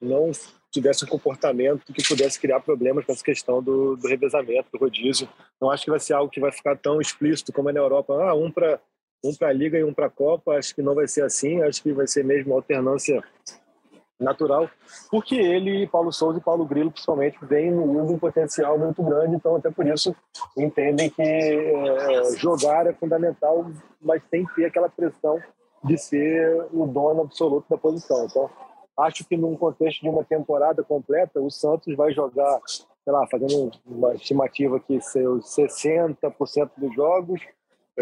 [0.00, 0.30] não
[0.70, 5.28] tivesse um comportamento que pudesse criar problemas com essa questão do, do revezamento, do rodízio.
[5.60, 8.14] Não acho que vai ser algo que vai ficar tão explícito como é na Europa.
[8.14, 8.78] Ah, um para
[9.24, 10.52] um para a Liga e um para a Copa.
[10.52, 13.22] Acho que não vai ser assim, acho que vai ser mesmo alternância
[14.18, 14.68] natural,
[15.10, 19.70] porque ele, Paulo Souza e Paulo Grilo, principalmente, vêm um potencial muito grande, então até
[19.70, 20.14] por isso
[20.56, 23.66] entendem que é, jogar é fundamental,
[24.00, 25.38] mas tem que ter aquela pressão
[25.84, 28.24] de ser o dono absoluto da posição.
[28.24, 28.50] Então,
[28.98, 33.70] acho que num contexto de uma temporada completa, o Santos vai jogar, sei lá, fazendo
[33.84, 37.40] uma estimativa aqui, seus 60% dos jogos,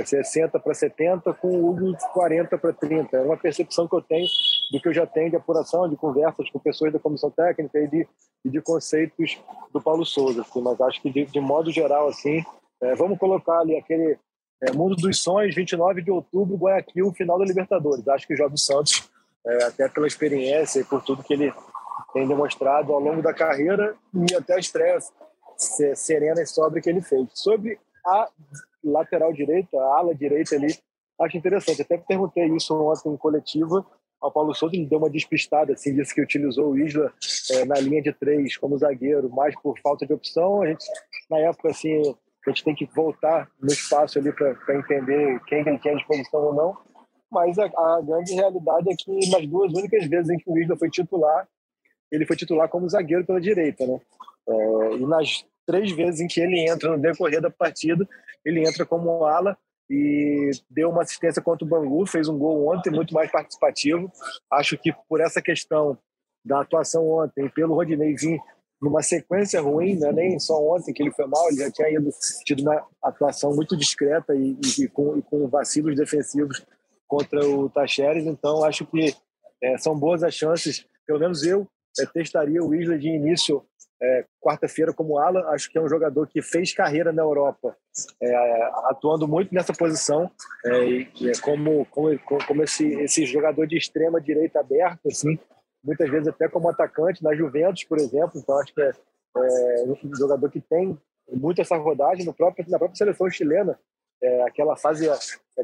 [0.03, 3.17] 60 para 70, com o Hugo 40 para 30.
[3.17, 4.27] É uma percepção que eu tenho
[4.73, 7.87] do que eu já tenho de apuração, de conversas com pessoas da comissão técnica e
[7.87, 8.09] de,
[8.45, 9.39] e de conceitos
[9.73, 10.41] do Paulo Souza.
[10.41, 12.43] Assim, mas acho que, de, de modo geral, assim,
[12.83, 14.19] é, vamos colocar ali aquele
[14.63, 18.07] é, Mundo dos Sonhos, 29 de outubro, Guayaquil, final da Libertadores.
[18.09, 19.09] Acho que o Jovem Santos,
[19.47, 21.53] é, até pela experiência e por tudo que ele
[22.13, 24.99] tem demonstrado ao longo da carreira e até a estreia
[25.95, 27.29] serena e sóbria que ele fez.
[27.35, 28.29] Sobre a
[28.85, 30.77] lateral direita, a ala direita ali,
[31.21, 31.83] acho interessante.
[31.83, 33.85] Até perguntei isso ontem em coletiva
[34.25, 37.13] ao Paulo Souza, ele deu uma despistada, assim, disse que utilizou o Isla
[37.51, 40.63] é, na linha de três como zagueiro, mais por falta de opção.
[40.63, 40.87] A gente,
[41.29, 42.01] na época, assim,
[42.47, 46.55] a gente tem que voltar no espaço ali para entender quem ele tinha disposição ou
[46.55, 46.77] não.
[47.31, 50.77] Mas a, a, grande realidade é que nas duas únicas vezes em que o Isla
[50.77, 51.47] foi titular,
[52.11, 54.01] ele foi titular como zagueiro pela direita, né?
[54.49, 58.07] É, e nas três vezes em que ele entra no decorrer da partida,
[58.45, 59.57] ele entra como ala
[59.89, 64.11] e deu uma assistência contra o Bangu, fez um gol ontem, muito mais participativo.
[64.51, 65.99] Acho que por essa questão
[66.45, 68.41] da atuação ontem, pelo Rodinei vir
[68.81, 70.13] numa sequência ruim, né?
[70.13, 72.11] nem só ontem que ele foi mal, ele já tinha ido,
[72.45, 76.65] tido uma atuação muito discreta e, e, com, e com, vacilos defensivos
[77.07, 79.15] contra o Tacheres, então acho que
[79.63, 81.67] é, são boas as chances, pelo menos eu
[82.01, 83.65] é, testaria o Isla de início
[84.03, 85.41] é, quarta-feira como ala.
[85.51, 87.77] Acho que é um jogador que fez carreira na Europa,
[88.21, 90.31] é, atuando muito nessa posição,
[90.65, 95.39] é, e, é como, como, como esse, esse jogador de extrema direita aberto, assim,
[95.83, 98.33] muitas vezes até como atacante na Juventus, por exemplo.
[98.37, 98.93] Então acho que é,
[99.37, 100.99] é um jogador que tem
[101.33, 103.79] muito essa rodagem no próprio, na própria seleção chilena.
[104.47, 105.07] Aquela fase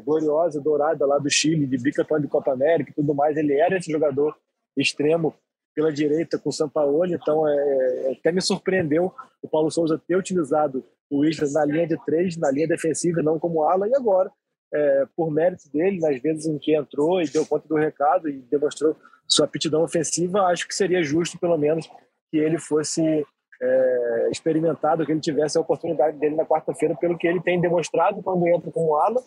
[0.03, 3.75] gloriosa, dourada lá do Chile, de bicampeão de Copa América e tudo mais, ele era
[3.75, 4.37] esse jogador
[4.77, 5.33] extremo
[5.73, 10.15] pela direita com o Sampaoli, então é, é, até me surpreendeu o Paulo Souza ter
[10.15, 14.31] utilizado o Isla na linha de três, na linha defensiva, não como ala, e agora,
[14.73, 18.41] é, por mérito dele, nas vezes em que entrou e deu conta do recado e
[18.49, 18.95] demonstrou
[19.27, 21.89] sua aptidão ofensiva, acho que seria justo, pelo menos,
[22.29, 23.25] que ele fosse
[23.61, 28.21] é, experimentado, que ele tivesse a oportunidade dele na quarta-feira, pelo que ele tem demonstrado
[28.21, 29.21] quando entra como ala,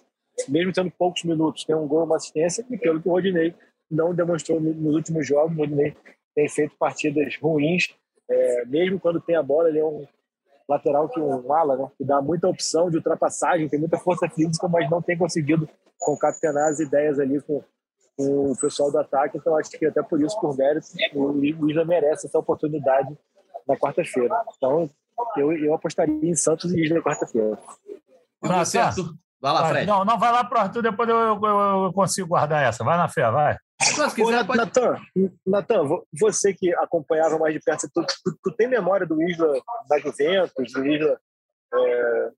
[0.48, 3.54] mesmo tendo poucos minutos, tem um gol, uma assistência, e pelo que o Rodinei
[3.90, 5.94] não demonstrou nos últimos jogos, o Rodinei
[6.34, 7.94] tem feito partidas ruins,
[8.28, 10.06] é, mesmo quando tem a bola, ele é um
[10.68, 14.66] lateral que um ala, né, que dá muita opção de ultrapassagem, tem muita força física,
[14.66, 15.68] mas não tem conseguido
[15.98, 17.62] concatenar as ideias ali com,
[18.16, 21.84] com o pessoal do ataque, então acho que até por isso, por mérito, o Isla
[21.84, 23.16] merece essa oportunidade
[23.68, 24.34] na quarta-feira.
[24.56, 24.88] Então,
[25.36, 27.58] eu, eu apostaria em Santos e Isla na quarta-feira.
[28.40, 29.14] Tá certo.
[29.40, 29.86] Vai lá, Fred.
[29.86, 32.82] Não, não, vai lá pro Arthur, depois eu, eu, eu consigo guardar essa.
[32.82, 33.58] Vai na fé, vai.
[33.94, 34.58] Se quiser, pode...
[34.58, 35.00] Natan,
[35.46, 39.98] Natan, você que acompanhava mais de perto, tu, tu, tu tem memória do Isla da
[39.98, 41.18] Juventus, do Isla
[41.74, 42.30] é,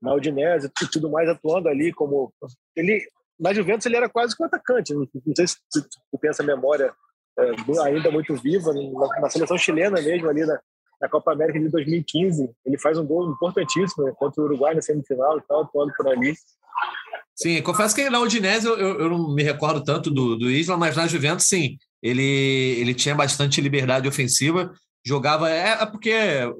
[0.00, 2.32] na Udinese e tudo mais, atuando ali como...
[2.76, 3.06] Ele,
[3.38, 6.42] na Juventus ele era quase que um atacante, não, não sei se tu tem essa
[6.42, 6.94] memória
[7.38, 7.50] é,
[7.84, 10.60] ainda muito viva, na, na, seleção chilena mesmo, ali na,
[11.00, 14.82] na, Copa América de 2015, ele faz um gol importantíssimo né, contra o Uruguai na
[14.82, 16.34] semifinal e tal, atuando por ali.
[17.34, 20.96] Sim, confesso que na Udinese eu, eu, não me recordo tanto do, do Isla, mas
[20.96, 24.70] na Juventus, sim, ele, ele tinha bastante liberdade ofensiva,
[25.04, 25.50] jogava.
[25.50, 26.12] É, é porque,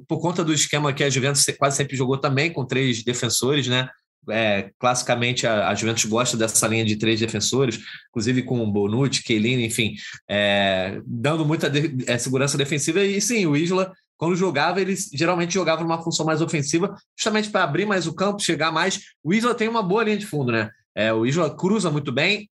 [0.09, 3.89] por conta do esquema que a Juventus quase sempre jogou também, com três defensores, né?
[4.31, 9.67] É, classicamente a, a, Juventus gosta dessa linha de três defensores, inclusive com Bonucci, Chiellini,
[9.67, 9.95] enfim,
[10.31, 13.03] é, dando muita de, é, segurança defensiva.
[13.03, 17.65] E sim, o Isla, quando jogava, ele geralmente jogava numa função mais ofensiva, justamente para
[17.65, 19.01] abrir mais o campo, chegar mais.
[19.21, 20.71] O Isla tem uma boa linha de fundo, né?
[20.95, 22.49] É, o Isla cruza muito bem,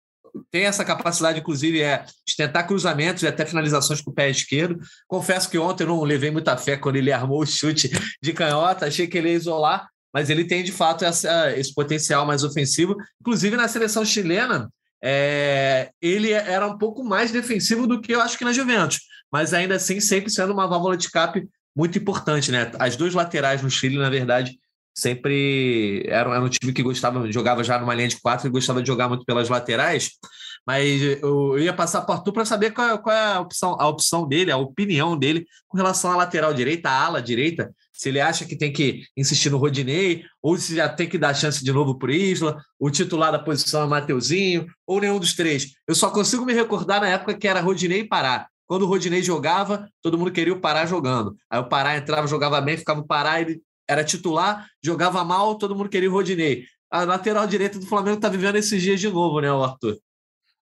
[0.50, 4.80] tem essa capacidade, inclusive, é, de tentar cruzamentos e até finalizações com o pé esquerdo.
[5.06, 7.90] Confesso que ontem eu não levei muita fé quando ele armou o chute
[8.22, 12.24] de canhota, achei que ele ia isolar, mas ele tem de fato essa, esse potencial
[12.24, 12.96] mais ofensivo.
[13.20, 14.72] Inclusive na seleção chilena,
[15.04, 19.00] é, ele era um pouco mais defensivo do que eu acho que na Juventus,
[19.30, 21.46] mas ainda assim sempre sendo uma válvula de escape
[21.78, 22.72] muito importante, né?
[22.80, 24.58] As duas laterais no Chile, na verdade,
[24.92, 28.82] sempre era, era um time que gostava, jogava já numa linha de quatro e gostava
[28.82, 30.10] de jogar muito pelas laterais.
[30.66, 34.26] Mas eu, ia passar por Arthur para saber qual, qual, é a opção, a opção
[34.26, 37.72] dele, a opinião dele com relação à lateral direita, à ala direita.
[37.92, 41.32] Se ele acha que tem que insistir no Rodinei, ou se já tem que dar
[41.32, 45.74] chance de novo para Isla, o titular da posição é Mateuzinho, ou nenhum dos três.
[45.86, 48.48] Eu só consigo me recordar na época que era Rodinei e Pará.
[48.68, 51.34] Quando o Rodinei jogava, todo mundo queria o Pará jogando.
[51.50, 55.74] Aí o Pará entrava, jogava bem, ficava o Pará, ele era titular, jogava mal, todo
[55.74, 56.64] mundo queria o Rodinei.
[56.90, 59.98] A lateral direita do Flamengo está vivendo esses dias de novo, né, Arthur?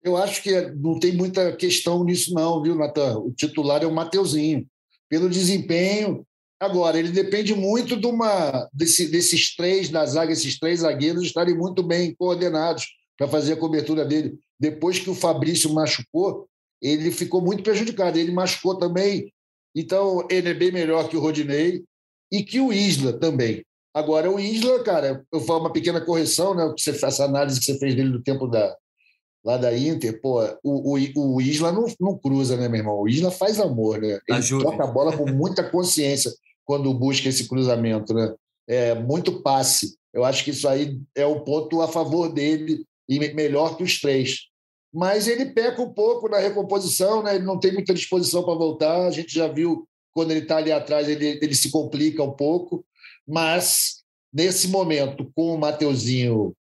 [0.02, 3.18] Eu acho que não tem muita questão nisso, não, viu, Natan?
[3.20, 4.66] O titular é o Mateuzinho.
[5.10, 6.26] Pelo desempenho.
[6.58, 11.56] Agora, ele depende muito de uma, desse, desses três da zaga, esses três zagueiros estarem
[11.56, 12.86] muito bem coordenados
[13.18, 14.38] para fazer a cobertura dele.
[14.58, 16.49] Depois que o Fabrício machucou,
[16.82, 18.18] ele ficou muito prejudicado.
[18.18, 19.32] Ele machucou também.
[19.76, 21.84] Então, ele é bem melhor que o Rodinei
[22.32, 23.64] e que o Isla também.
[23.94, 26.74] Agora, o Isla, cara, eu faço uma pequena correção, né?
[26.88, 28.76] Essa análise que você fez dele do tempo da,
[29.44, 33.00] lá da Inter, pô, o, o, o Isla não, não cruza, né, meu irmão?
[33.00, 34.20] O Isla faz amor, né?
[34.28, 34.66] Ele Ajuda.
[34.66, 36.32] toca a bola com muita consciência
[36.66, 38.34] quando busca esse cruzamento, né?
[38.68, 39.98] É muito passe.
[40.14, 44.00] Eu acho que isso aí é o ponto a favor dele e melhor que os
[44.00, 44.49] três.
[44.94, 47.36] Mas ele peca um pouco na recomposição, né?
[47.36, 49.06] Ele não tem muita disposição para voltar.
[49.06, 52.86] A gente já viu quando ele está ali atrás, ele, ele se complica um pouco,
[53.28, 56.54] mas nesse momento, com o Mateuzinho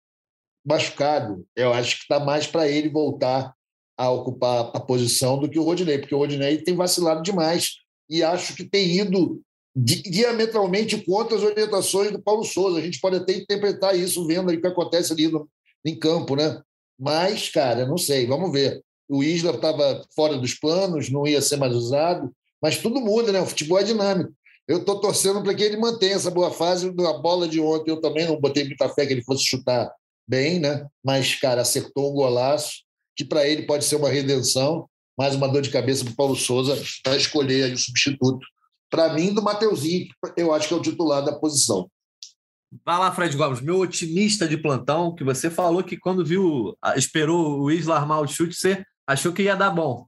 [0.65, 3.53] machucado, eu acho que está mais para ele voltar
[3.97, 7.77] a ocupar a posição do que o Rodinei, porque o Rodinei tem vacilado demais
[8.09, 9.41] e acho que tem ido
[9.75, 12.79] diametralmente contra as orientações do Paulo Souza.
[12.79, 15.49] A gente pode até interpretar isso vendo o que acontece ali no,
[15.85, 16.61] em campo, né?
[16.99, 18.81] Mas, cara, não sei, vamos ver.
[19.10, 22.31] O Isla estava fora dos planos, não ia ser mais usado.
[22.62, 23.39] Mas tudo muda, né?
[23.39, 24.31] O futebol é dinâmico.
[24.67, 26.88] Eu estou torcendo para que ele mantenha essa boa fase.
[26.88, 29.89] A bola de ontem eu também não botei muita fé que ele fosse chutar
[30.27, 30.86] bem, né?
[31.03, 32.83] Mas, cara, acertou um golaço,
[33.15, 34.89] que para ele pode ser uma redenção.
[35.17, 38.45] Mais uma dor de cabeça para o Paulo Souza para escolher aí o substituto.
[38.89, 41.89] Para mim, do Mateuzinho, eu acho que é o titular da posição.
[42.86, 47.62] Vai lá, Fred Gomes, meu otimista de plantão, que você falou que quando viu, esperou
[47.62, 50.06] o Isla armar o chute, você achou que ia dar bom.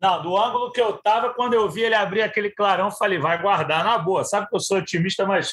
[0.00, 3.40] Não, do ângulo que eu estava, quando eu vi ele abrir aquele clarão, falei, vai
[3.40, 4.24] guardar na boa.
[4.24, 5.52] Sabe que eu sou otimista, mas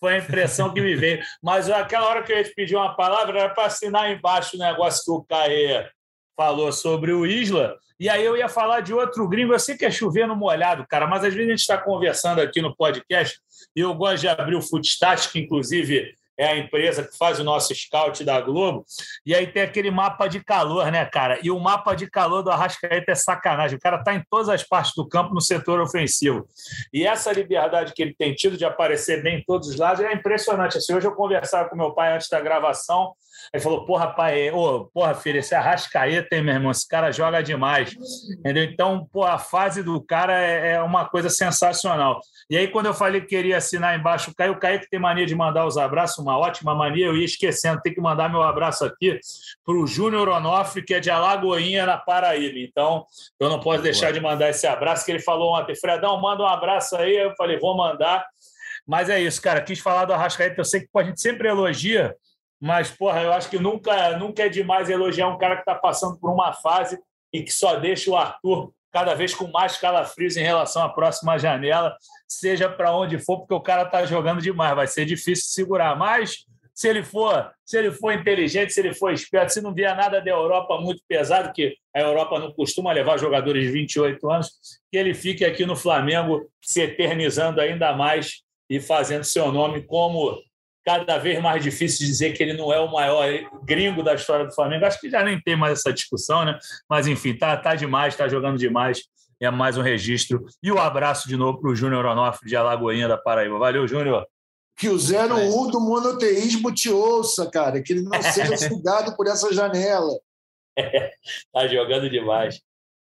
[0.00, 1.22] foi a impressão que me veio.
[1.40, 4.58] Mas aquela hora que eu ia te pedir uma palavra era para assinar embaixo o
[4.58, 5.88] negócio que o Caê
[6.36, 7.76] falou sobre o Isla.
[7.98, 9.52] E aí eu ia falar de outro gringo.
[9.52, 12.40] Eu sei que é chover no molhado, cara, mas às vezes a gente está conversando
[12.40, 13.38] aqui no podcast
[13.74, 17.44] e eu gosto de abrir o Footstat, que inclusive é a empresa que faz o
[17.44, 18.84] nosso scout da Globo.
[19.24, 21.38] E aí tem aquele mapa de calor, né, cara?
[21.42, 23.76] E o mapa de calor do Arrascaeta é sacanagem.
[23.76, 26.48] O cara está em todas as partes do campo no setor ofensivo.
[26.92, 30.12] E essa liberdade que ele tem tido de aparecer bem em todos os lados é
[30.12, 30.78] impressionante.
[30.78, 33.14] Assim, hoje eu conversava com meu pai antes da gravação.
[33.54, 36.72] Ele falou: Porra, pai, ô, porra, filho, esse Arrascaeta, hein, meu irmão?
[36.72, 37.94] Esse cara joga demais.
[38.36, 38.64] Entendeu?
[38.64, 42.18] Então, pô, a fase do cara é, é uma coisa sensacional.
[42.50, 44.98] E aí, quando eu falei que queria assinar embaixo o Caio, o Caio que tem
[44.98, 48.42] mania de mandar os abraços, uma ótima mania, eu ia esquecendo, tem que mandar meu
[48.42, 49.20] abraço aqui
[49.64, 52.58] para o Júnior Onofre, que é de Alagoinha, na Paraíba.
[52.58, 53.06] Então,
[53.38, 56.48] eu não posso deixar de mandar esse abraço, que ele falou ontem, Fredão, manda um
[56.48, 57.16] abraço aí.
[57.16, 58.26] Eu falei, vou mandar.
[58.84, 59.62] Mas é isso, cara.
[59.62, 62.16] Quis falar do Arrascaeta, eu sei que a gente sempre elogia,
[62.64, 66.18] mas, porra, eu acho que nunca, nunca é demais elogiar um cara que está passando
[66.18, 66.98] por uma fase
[67.30, 71.36] e que só deixa o Arthur cada vez com mais calafrios em relação à próxima
[71.36, 71.94] janela,
[72.26, 75.94] seja para onde for, porque o cara está jogando demais, vai ser difícil segurar.
[75.94, 79.94] Mas se ele for, se ele for inteligente, se ele for esperto, se não vier
[79.94, 84.48] nada da Europa muito pesado, que a Europa não costuma levar jogadores de 28 anos,
[84.90, 88.40] que ele fique aqui no Flamengo se eternizando ainda mais
[88.70, 90.40] e fazendo seu nome como
[90.84, 93.26] cada vez mais difícil dizer que ele não é o maior
[93.64, 94.84] gringo da história do Flamengo.
[94.84, 96.58] Acho que já nem tem mais essa discussão, né?
[96.88, 99.02] Mas enfim, tá, tá demais, tá jogando demais.
[99.40, 100.44] É mais um registro.
[100.62, 103.58] E o um abraço de novo para o Júnior Onofre de Alagoinha da Paraíba.
[103.58, 104.26] Valeu, Júnior.
[104.76, 107.82] Que o 01 do monoteísmo te ouça, cara.
[107.82, 110.10] Que ele não seja sugado por essa janela.
[110.76, 111.12] É,
[111.52, 112.60] tá jogando demais.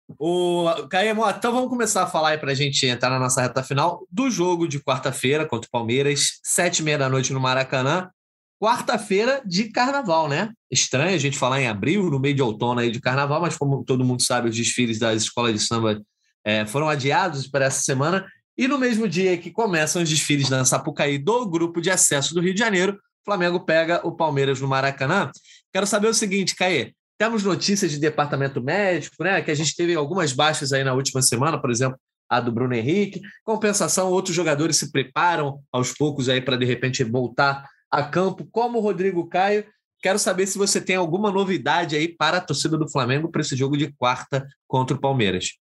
[0.09, 4.07] O Caemo, então vamos começar a falar para a gente entrar na nossa reta final
[4.11, 8.09] do jogo de quarta-feira contra o Palmeiras, sete e meia da noite no Maracanã.
[8.61, 10.51] Quarta-feira de carnaval, né?
[10.71, 13.85] Estranho a gente falar em abril, no meio de outono aí de carnaval, mas como
[13.85, 16.01] todo mundo sabe, os desfiles das escolas de samba
[16.45, 18.25] é, foram adiados para essa semana.
[18.57, 22.41] E no mesmo dia que começam os desfiles na Sapucaí do grupo de acesso do
[22.41, 25.31] Rio de Janeiro, o Flamengo pega o Palmeiras no Maracanã.
[25.73, 29.41] Quero saber o seguinte, Caê, temos notícias de departamento médico, né?
[29.43, 31.99] Que a gente teve algumas baixas aí na última semana, por exemplo,
[32.29, 33.21] a do Bruno Henrique.
[33.45, 38.79] Compensação, outros jogadores se preparam aos poucos aí para de repente voltar a campo, como
[38.79, 39.65] o Rodrigo Caio.
[40.03, 43.57] Quero saber se você tem alguma novidade aí para a torcida do Flamengo para esse
[43.57, 45.53] jogo de quarta contra o Palmeiras.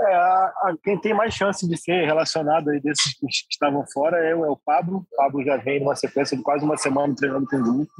[0.00, 4.18] É, a, a, quem tem mais chance de ser relacionado aí desses que estavam fora
[4.18, 5.06] é, é o Pablo.
[5.12, 7.92] O Pablo já vem numa sequência de quase uma semana treinando com o grupo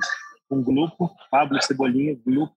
[0.55, 2.55] um grupo, Pablo Cebolinha, grupo,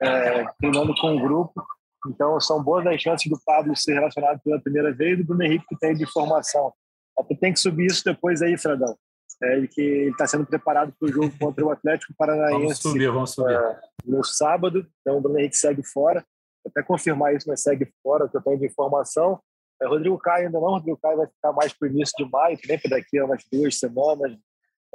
[0.00, 1.64] é, treinando com um grupo.
[2.06, 5.42] Então, são boas as chances do Pablo ser relacionado pela primeira vez e do Bruno
[5.42, 6.72] Henrique que tem de formação.
[7.18, 8.94] Até tem que subir isso depois aí, Fredão.
[9.42, 12.60] É, ele que está sendo preparado para o jogo contra o Atlético Paranaense.
[12.60, 13.54] Vamos subir, vamos subir.
[13.54, 16.24] É, no sábado, então o Bruno Henrique segue fora.
[16.62, 19.40] Vou até confirmar isso, mas segue fora, que eu tenho de informação.
[19.82, 22.58] É, Rodrigo Caio ainda não, Rodrigo Caio vai ficar mais para o início de maio,
[22.60, 24.36] também para daqui a umas duas semanas,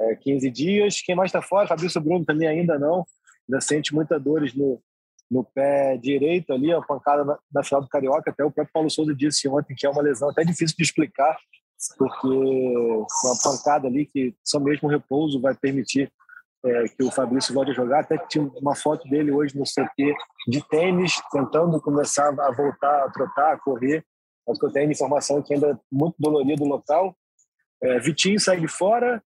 [0.00, 1.00] é, 15 dias.
[1.00, 1.68] Quem mais está fora?
[1.68, 3.04] Fabrício Bruno também ainda não.
[3.48, 4.80] Ainda sente muitas dores no,
[5.30, 8.30] no pé direito ali, a pancada na, na, final do Carioca.
[8.30, 11.36] Até o próprio Paulo Souza disse ontem que é uma lesão até difícil de explicar,
[11.96, 16.10] porque uma pancada ali que só mesmo o repouso vai permitir
[16.64, 18.00] é, que o Fabrício volte a jogar.
[18.00, 20.14] Até tinha uma foto dele hoje no CT
[20.48, 24.04] de tênis, tentando começar a voltar a trotar, a correr.
[24.46, 27.16] Mas que eu tenho informação que ainda é muito dolorido o local.
[27.82, 29.22] É, Vitinho segue fora,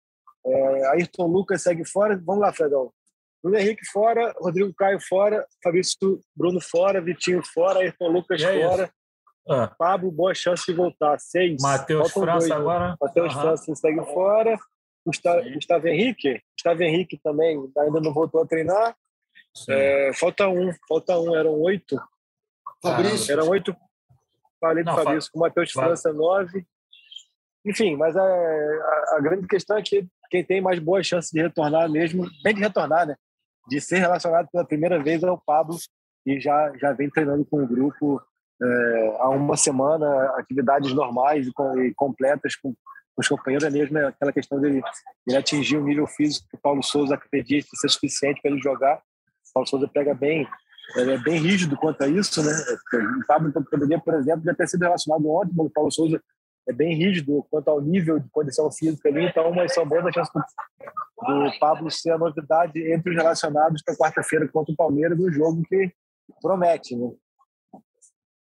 [0.47, 2.21] é, Ayrton Lucas segue fora.
[2.25, 2.93] Vamos lá, Fredão.
[3.43, 8.91] Bruno Henrique fora, Rodrigo Caio fora, Fabrício Bruno fora, Vitinho fora, Ayrton Lucas é fora.
[9.49, 9.67] Ah.
[9.77, 11.19] Pablo, boa chance de voltar.
[11.19, 11.61] Seis.
[11.61, 12.55] Matheus França dois, né?
[12.55, 12.97] agora.
[13.01, 14.57] Matheus França segue fora.
[15.05, 16.41] Gustavo, Gustavo Henrique.
[16.57, 18.97] Gustavo Henrique também ainda não voltou a treinar.
[19.69, 20.73] É, falta um.
[20.89, 21.35] Falta um.
[21.35, 22.01] Eram oito.
[22.81, 23.33] Fabrício.
[23.33, 23.77] Eram oito.
[24.61, 25.31] Falei do Fabrício.
[25.33, 26.65] Com Matheus França, nove.
[27.65, 31.43] Enfim, mas a, a, a, grande questão é que quem tem mais boas chances de
[31.43, 33.15] retornar mesmo, bem de retornar, né?
[33.69, 35.77] De ser relacionado pela primeira vez é o Pablo,
[36.25, 38.19] e já, já vem treinando com o grupo
[38.63, 40.07] é, há uma semana,
[40.39, 44.81] atividades normais e, com, e completas com, com, os companheiros, é mesmo aquela questão dele,
[45.27, 48.97] dele atingir o nível físico que o Paulo Souza acredita ser suficiente para ele jogar.
[48.97, 50.49] O Paulo Souza pega bem,
[50.97, 52.53] é bem rígido quanto a isso, né?
[53.21, 56.23] O Pablo poderia, por exemplo, já ter sido relacionado ontem, mas o Paulo Souza
[56.69, 60.15] é bem rígido quanto ao nível de condição física ali, então mas são boas as
[60.15, 65.33] chances do Pablo ser a novidade entre os relacionados para quarta-feira contra o Palmeiras, um
[65.33, 65.93] jogo que
[66.41, 67.11] promete, né?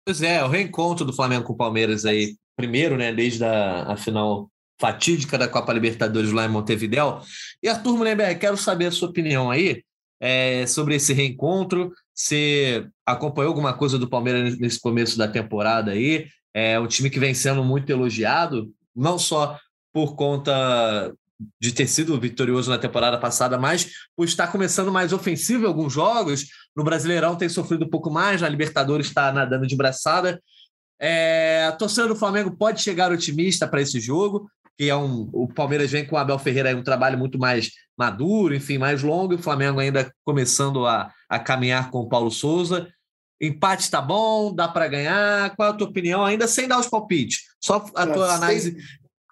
[0.07, 3.97] Pois é, o reencontro do Flamengo com o Palmeiras aí, primeiro, né, desde a, a
[3.97, 7.21] final fatídica da Copa Libertadores lá em Montevidéu.
[7.63, 9.83] E Arthur Mullenberg, quero saber a sua opinião aí
[10.21, 11.93] é, sobre esse reencontro.
[12.15, 16.27] Você acompanhou alguma coisa do Palmeiras nesse começo da temporada aí?
[16.55, 19.59] É um time que vem sendo muito elogiado, não só
[19.93, 21.13] por conta
[21.61, 25.93] de ter sido vitorioso na temporada passada, mas por estar começando mais ofensivo em alguns
[25.93, 26.47] jogos.
[26.77, 30.41] No Brasileirão tem sofrido um pouco mais, na Libertadores está nadando de braçada.
[31.01, 34.49] É, a torcida do Flamengo pode chegar otimista para esse jogo,
[34.79, 35.29] que é um.
[35.33, 39.03] O Palmeiras vem com o Abel Ferreira aí um trabalho muito mais maduro, enfim, mais
[39.03, 42.89] longo, e o Flamengo ainda começando a, a caminhar com o Paulo Souza.
[43.41, 45.55] Empate está bom, dá para ganhar.
[45.57, 46.25] Qual é a tua opinião?
[46.25, 48.77] Ainda sem dar os palpites, só a tua análise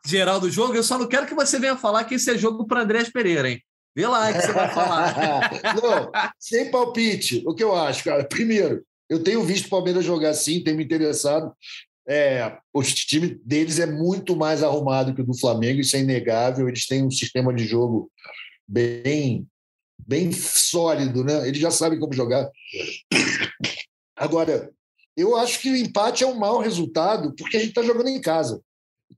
[0.06, 0.74] geral do jogo.
[0.74, 3.50] Eu só não quero que você venha falar que esse é jogo para Andrés Pereira,
[3.50, 3.62] hein?
[3.94, 5.50] Vê lá que você vai falar.
[5.82, 7.42] não, sem palpite.
[7.46, 8.24] O que eu acho, cara?
[8.24, 11.52] Primeiro, eu tenho visto o Palmeiras jogar assim, tenho me interessado.
[12.08, 16.68] É, o time deles é muito mais arrumado que o do Flamengo, isso é inegável.
[16.68, 18.10] Eles têm um sistema de jogo
[18.66, 19.46] bem,
[19.98, 21.46] bem sólido, né?
[21.46, 22.48] Eles já sabem como jogar.
[24.22, 24.70] Agora,
[25.16, 28.20] eu acho que o empate é um mau resultado porque a gente está jogando em
[28.20, 28.62] casa.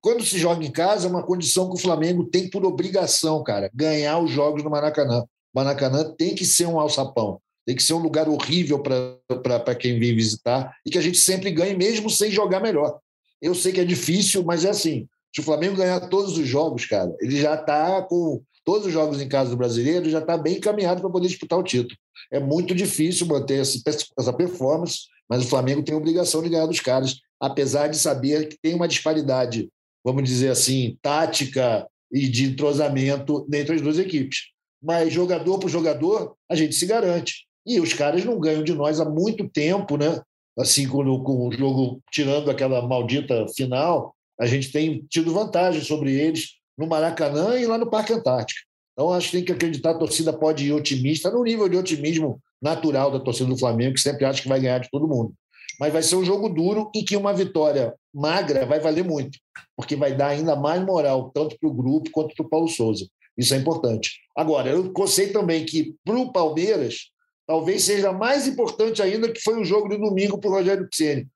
[0.01, 3.71] Quando se joga em casa, é uma condição que o Flamengo tem por obrigação, cara,
[3.75, 5.23] ganhar os jogos no Maracanã.
[5.55, 10.17] Maracanã tem que ser um alçapão, tem que ser um lugar horrível para quem vem
[10.17, 12.99] visitar e que a gente sempre ganhe, mesmo sem jogar melhor.
[13.43, 15.07] Eu sei que é difícil, mas é assim.
[15.35, 19.21] Se o Flamengo ganhar todos os jogos, cara, ele já está com todos os jogos
[19.21, 21.95] em casa do brasileiro, já está bem encaminhado para poder disputar o título.
[22.35, 26.81] É muito difícil manter essa performance, mas o Flamengo tem a obrigação de ganhar dos
[26.81, 29.71] caras, apesar de saber que tem uma disparidade,
[30.05, 34.49] vamos dizer assim, tática e de entrosamento entre as duas equipes.
[34.83, 37.47] Mas jogador por jogador, a gente se garante.
[37.65, 40.21] E os caras não ganham de nós há muito tempo, né?
[40.59, 46.13] Assim, com, com o jogo tirando aquela maldita final, a gente tem tido vantagem sobre
[46.13, 48.61] eles no Maracanã e lá no Parque Antártico.
[48.95, 52.41] Então, acho que tem que acreditar, a torcida pode ir otimista, no nível de otimismo
[52.63, 55.35] natural da torcida do Flamengo, que sempre acha que vai ganhar de todo mundo.
[55.79, 59.39] Mas vai ser um jogo duro em que uma vitória magra vai valer muito,
[59.77, 63.07] porque vai dar ainda mais moral, tanto para o grupo quanto para o Paulo Souza.
[63.37, 64.21] Isso é importante.
[64.37, 67.11] Agora, eu sei também que para o Palmeiras,
[67.47, 71.27] talvez seja mais importante ainda que foi o jogo de domingo para o Rogério Ceni,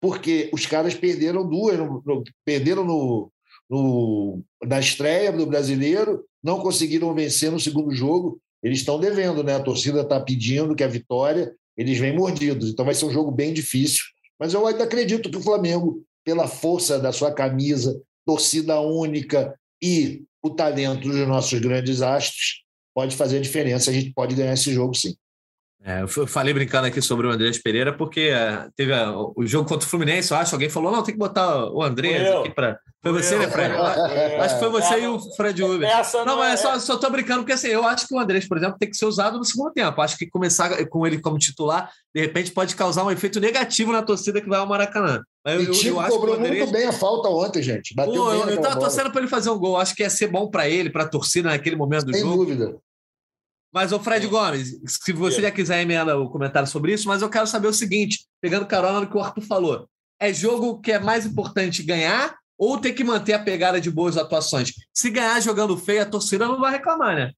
[0.00, 1.78] porque os caras perderam duas,
[2.44, 3.32] perderam no,
[3.68, 8.40] no, na estreia do brasileiro, não conseguiram vencer no segundo jogo.
[8.62, 9.56] Eles estão devendo, né?
[9.56, 12.70] A torcida está pedindo que a vitória, eles vêm mordidos.
[12.70, 14.04] Então vai ser um jogo bem difícil.
[14.38, 20.22] Mas eu ainda acredito que o Flamengo, pela força da sua camisa, torcida única e
[20.40, 22.62] o talento dos nossos grandes astros,
[22.94, 23.90] pode fazer a diferença.
[23.90, 25.16] A gente pode ganhar esse jogo, sim.
[25.88, 29.68] É, eu falei brincando aqui sobre o Andrés Pereira, porque uh, teve uh, o jogo
[29.68, 32.80] contra o Fluminense, eu acho, alguém falou, não, tem que botar o Andrés aqui para.
[33.00, 33.72] Foi você, né, Fred?
[33.72, 35.88] Acho que foi você e o Fred Uber.
[36.12, 38.48] Não, não mas é só, só tô brincando, porque assim, eu acho que o Andrés,
[38.48, 40.00] por exemplo, tem que ser usado no segundo tempo.
[40.00, 44.02] Acho que começar com ele como titular, de repente, pode causar um efeito negativo na
[44.02, 45.20] torcida que vai ao Maracanã.
[45.44, 46.58] Eu, eu, eu acho cobrou Andrés...
[46.58, 47.94] muito bem a falta ontem, gente.
[47.94, 49.76] Bateu Pô, eu, eu tava torcendo para ele fazer um gol.
[49.76, 52.44] Acho que ia ser bom para ele, para a torcida naquele momento do Sem jogo.
[52.44, 52.76] Sem dúvida.
[53.76, 57.28] Mas, o Fred Gomes, se você já quiser emenda o comentário sobre isso, mas eu
[57.28, 59.86] quero saber o seguinte, pegando carona no que o Arthur falou.
[60.18, 64.16] É jogo que é mais importante ganhar ou ter que manter a pegada de boas
[64.16, 64.72] atuações?
[64.94, 67.32] Se ganhar jogando feio, a torcida não vai reclamar, né?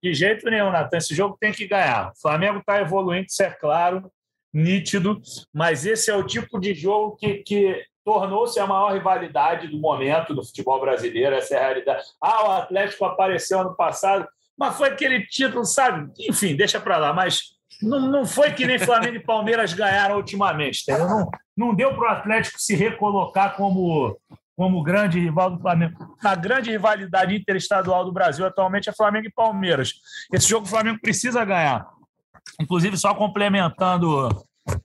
[0.00, 0.96] De jeito nenhum, Natan.
[0.96, 2.12] Esse jogo tem que ganhar.
[2.12, 4.08] O Flamengo está evoluindo, isso é claro,
[4.52, 5.20] nítido,
[5.52, 10.36] mas esse é o tipo de jogo que, que tornou-se a maior rivalidade do momento
[10.36, 11.34] do futebol brasileiro.
[11.34, 12.04] Essa é a realidade.
[12.22, 14.24] Ah, o Atlético apareceu ano passado
[14.58, 16.10] mas foi aquele título, sabe?
[16.28, 17.12] Enfim, deixa para lá.
[17.12, 20.84] Mas não, não foi que nem Flamengo e Palmeiras ganharam ultimamente?
[20.88, 24.18] Não, não deu para o Atlético se recolocar como,
[24.56, 26.16] como grande rival do Flamengo.
[26.22, 29.94] Na grande rivalidade interestadual do Brasil atualmente é Flamengo e Palmeiras.
[30.32, 31.86] Esse jogo o Flamengo precisa ganhar.
[32.60, 34.28] Inclusive, só complementando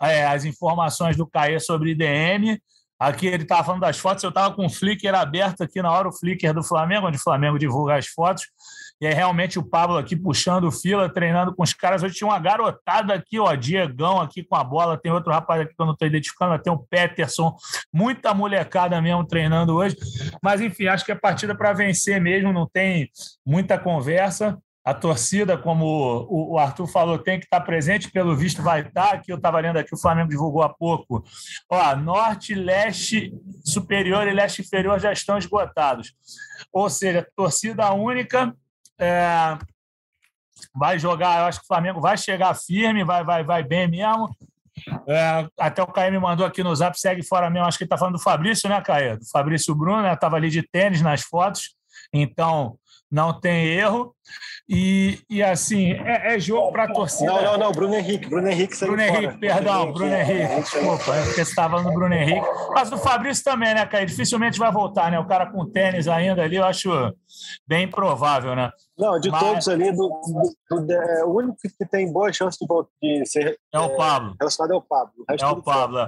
[0.02, 2.60] é, as informações do Caê sobre IDM,
[3.00, 6.10] Aqui ele estava falando das fotos, eu estava com o Flickr aberto aqui na hora,
[6.10, 8.44] o Flickr do Flamengo, onde o Flamengo divulga as fotos.
[9.02, 12.04] E é realmente o Pablo aqui puxando fila, treinando com os caras.
[12.04, 15.00] Hoje tinha uma garotada aqui, ó, Diegão aqui com a bola.
[15.00, 17.56] Tem outro rapaz aqui que eu não estou identificando, tem o Peterson.
[17.94, 19.96] Muita molecada mesmo treinando hoje.
[20.44, 23.10] Mas, enfim, acho que é partida para vencer mesmo, não tem
[23.46, 24.58] muita conversa.
[24.84, 29.14] A torcida, como o Arthur falou, tem que estar presente, pelo visto vai estar.
[29.14, 31.24] Aqui eu estava lendo aqui, o Flamengo divulgou há pouco.
[31.70, 33.32] Ó, norte, leste
[33.64, 36.14] superior e leste inferior já estão esgotados.
[36.74, 38.56] Ou seja, torcida única
[39.00, 39.58] é,
[40.76, 44.30] vai jogar, eu acho que o Flamengo vai chegar firme, vai, vai, vai bem mesmo.
[45.08, 47.68] É, até o Caio me mandou aqui no zap, segue fora mesmo.
[47.68, 49.20] Acho que ele está falando do Fabrício, né, Caio?
[49.20, 50.14] Do Fabrício Bruno, né?
[50.14, 51.76] Estava ali de tênis nas fotos.
[52.14, 52.78] Então,
[53.12, 54.14] não tem erro.
[54.72, 57.32] E, e assim, é, é jogo para a torcida.
[57.32, 58.28] Não, não, não, Bruno Henrique.
[58.30, 59.38] Bruno Henrique Bruno Henrique, fora.
[59.40, 60.62] perdão, Bruno Henrique.
[60.62, 62.46] Desculpa, é porque você estava no Bruno Henrique.
[62.72, 64.06] Mas do Fabrício também, né, Caio?
[64.06, 65.18] Dificilmente vai voltar, né?
[65.18, 66.92] O cara com tênis ainda ali, eu acho
[67.68, 68.72] bem provável, né?
[69.00, 69.42] Não, de Mas...
[69.42, 70.10] todos ali, do,
[70.70, 74.36] do, do, é, o único que tem boa chance de, de ser é o Pablo.
[74.38, 75.14] relacionado é o Pablo.
[75.18, 76.00] O é o Pablo.
[76.00, 76.08] É.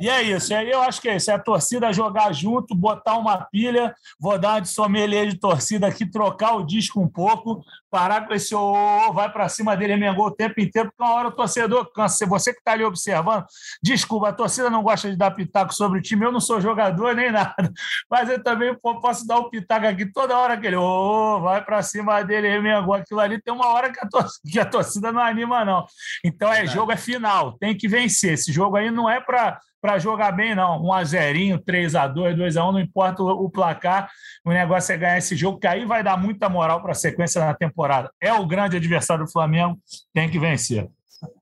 [0.00, 0.52] E é isso.
[0.52, 1.30] Aí eu acho que é isso.
[1.30, 3.94] É a torcida jogar junto, botar uma pilha.
[4.20, 8.54] Vou dar de sommelier de torcida aqui trocar o disco um pouco, parar com esse
[8.54, 12.26] ô, vai para cima dele, remengou o tempo inteiro, porque uma hora o torcedor cansa.
[12.26, 13.44] Você que está ali observando,
[13.82, 17.14] desculpa, a torcida não gosta de dar pitaco sobre o time, eu não sou jogador
[17.14, 17.72] nem nada,
[18.10, 21.64] mas eu também posso dar o um pitaco aqui toda hora que ele ô, vai
[21.64, 25.12] para cima dele, remengou aquilo ali, tem uma hora que a, torcida, que a torcida
[25.12, 25.84] não anima, não.
[26.24, 28.34] Então é jogo, é final, tem que vencer.
[28.34, 30.80] Esse jogo aí não é para para jogar bem, não.
[30.80, 34.08] 1 a 0 3 a 2 2 a 1 não importa o, placar.
[34.44, 37.44] O negócio é ganhar esse jogo, que aí vai dar muita moral para a sequência
[37.44, 38.08] na temporada.
[38.20, 39.76] É o grande adversário do Flamengo,
[40.14, 40.88] tem que vencer.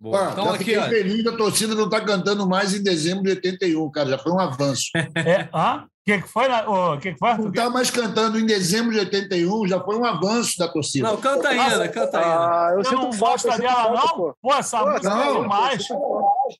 [0.01, 0.31] Boa.
[0.33, 4.11] então, já aqui, feliz a torcida não está cantando mais em dezembro de 81, cara.
[4.11, 4.91] Já foi um avanço.
[5.17, 5.85] É, hã?
[5.85, 6.49] O que, que foi?
[6.49, 7.35] O que, que foi?
[7.37, 11.07] Não está mais cantando em dezembro de 81, já foi um avanço da torcida.
[11.07, 12.35] Não, canta ainda, canta ainda.
[12.35, 14.09] Ah, eu não gosta dela, não?
[14.09, 15.87] Pô, pô essa música é demais.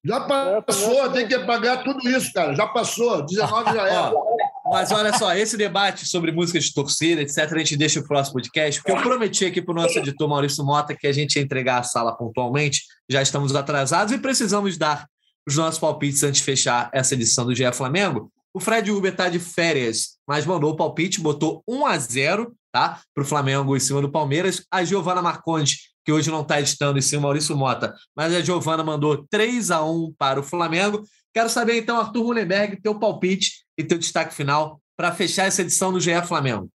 [0.05, 2.55] Já passou, tem que pagar tudo isso, cara.
[2.55, 4.13] Já passou, 19 já era.
[4.71, 8.35] Mas olha só, esse debate sobre música de torcida, etc., a gente deixa o próximo
[8.35, 11.43] podcast, porque eu prometi aqui para o nosso editor Maurício Mota que a gente ia
[11.43, 12.83] entregar a sala pontualmente.
[13.09, 15.07] Já estamos atrasados e precisamos dar
[15.47, 18.31] os nossos palpites antes de fechar essa edição do GE Flamengo.
[18.55, 23.01] O Fred Uber está de férias, mas mandou o palpite, botou 1 a 0 tá,
[23.15, 24.65] para o Flamengo em cima do Palmeiras.
[24.71, 28.83] A Giovana Marcondes, que hoje não está editando em cima Maurício Mota, mas a Giovana
[28.83, 31.03] mandou 3 a 1 para o Flamengo.
[31.33, 35.93] Quero saber então, Arthur Mullenberg, teu palpite e teu destaque final para fechar essa edição
[35.93, 36.71] do GE Flamengo.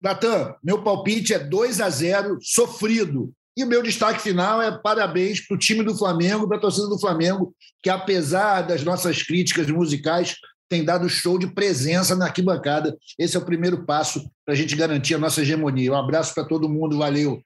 [0.00, 3.32] Natan, meu palpite é 2 a 0 sofrido.
[3.56, 6.88] E o meu destaque final é parabéns para o time do Flamengo, para a torcida
[6.88, 10.34] do Flamengo, que apesar das nossas críticas musicais,
[10.68, 12.96] tem dado show de presença na arquibancada.
[13.18, 15.92] Esse é o primeiro passo para a gente garantir a nossa hegemonia.
[15.92, 17.40] Um abraço para todo mundo, valeu.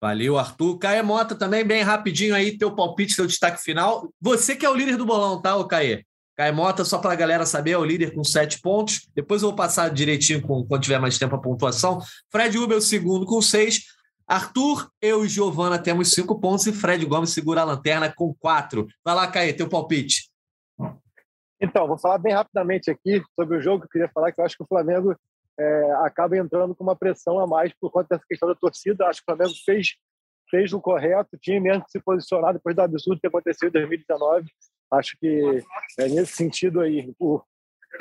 [0.00, 0.78] Valeu, Arthur.
[0.78, 4.10] Caê Mota também, bem rapidinho aí, teu palpite, teu destaque final.
[4.20, 6.04] Você que é o líder do bolão, tá, ô Caê?
[6.34, 9.06] Caê Mota, só para a galera saber, é o líder com sete pontos.
[9.14, 12.00] Depois eu vou passar direitinho com, quando tiver mais tempo a pontuação.
[12.30, 13.82] Fred Uber, o segundo, com seis.
[14.26, 18.86] Arthur, eu e Giovana temos cinco pontos e Fred Gomes segura a lanterna com quatro.
[19.04, 20.30] Vai lá, Caê, teu palpite.
[21.60, 24.56] Então, vou falar bem rapidamente aqui sobre o jogo eu queria falar, que eu acho
[24.56, 25.14] que o Flamengo
[25.60, 29.06] é, acaba entrando com uma pressão a mais por conta dessa questão da torcida.
[29.06, 29.94] Acho que o Flamengo fez,
[30.50, 34.50] fez o correto, tinha mesmo que se posicionar depois do absurdo que aconteceu em 2019.
[34.90, 35.62] Acho que
[35.98, 37.42] é, nesse sentido aí, o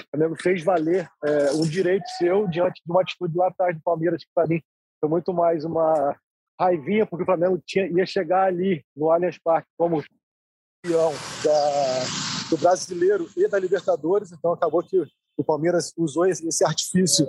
[0.10, 4.24] Flamengo fez valer é, um direito seu diante de uma atitude lá atrás do Palmeiras,
[4.24, 4.62] que para mim
[4.99, 6.16] foi muito mais uma
[6.60, 10.03] raivinha, porque o Flamengo tinha, ia chegar ali no Allianz Parque como
[10.84, 11.12] campeão
[11.43, 14.97] da, do brasileiro e da Libertadores, então acabou que
[15.40, 17.26] o Palmeiras usou esse artifício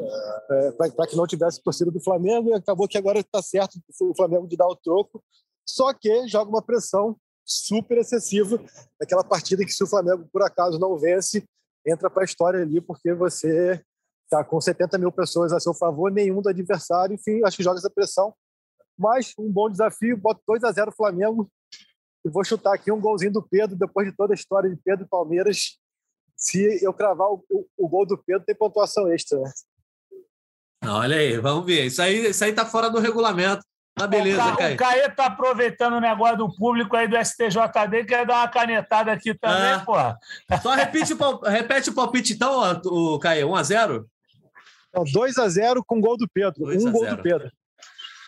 [0.51, 4.15] é, para que não tivesse torcida do Flamengo e acabou que agora está certo o
[4.17, 5.23] Flamengo de dar o troco,
[5.65, 8.61] só que joga uma pressão super excessiva
[9.01, 11.45] naquela partida que se o Flamengo por acaso não vence,
[11.87, 13.81] entra para a história ali porque você
[14.25, 17.79] está com 70 mil pessoas a seu favor, nenhum do adversário, enfim, acho que joga
[17.79, 18.35] essa pressão,
[18.99, 21.51] mas um bom desafio, boto 2 a 0 Flamengo.
[22.25, 25.07] E vou chutar aqui um golzinho do Pedro, depois de toda a história de Pedro
[25.07, 25.80] e Palmeiras,
[26.41, 29.39] se eu cravar o, o, o gol do Pedro, tem pontuação extra.
[29.39, 29.53] Né?
[30.87, 31.85] Olha aí, vamos ver.
[31.85, 33.63] Isso aí, isso aí tá fora do regulamento.
[33.95, 34.75] Tá beleza, o, Caê.
[34.75, 39.13] O Caê tá aproveitando o negócio do público aí do STJD, quer dar uma canetada
[39.13, 39.83] aqui também, ah.
[39.85, 40.19] porra.
[40.63, 44.07] Só repete o, repete o palpite, então, o Caê, 1x0?
[44.97, 46.65] 2x0 com gol do Pedro.
[46.67, 47.51] Um gol do Pedro.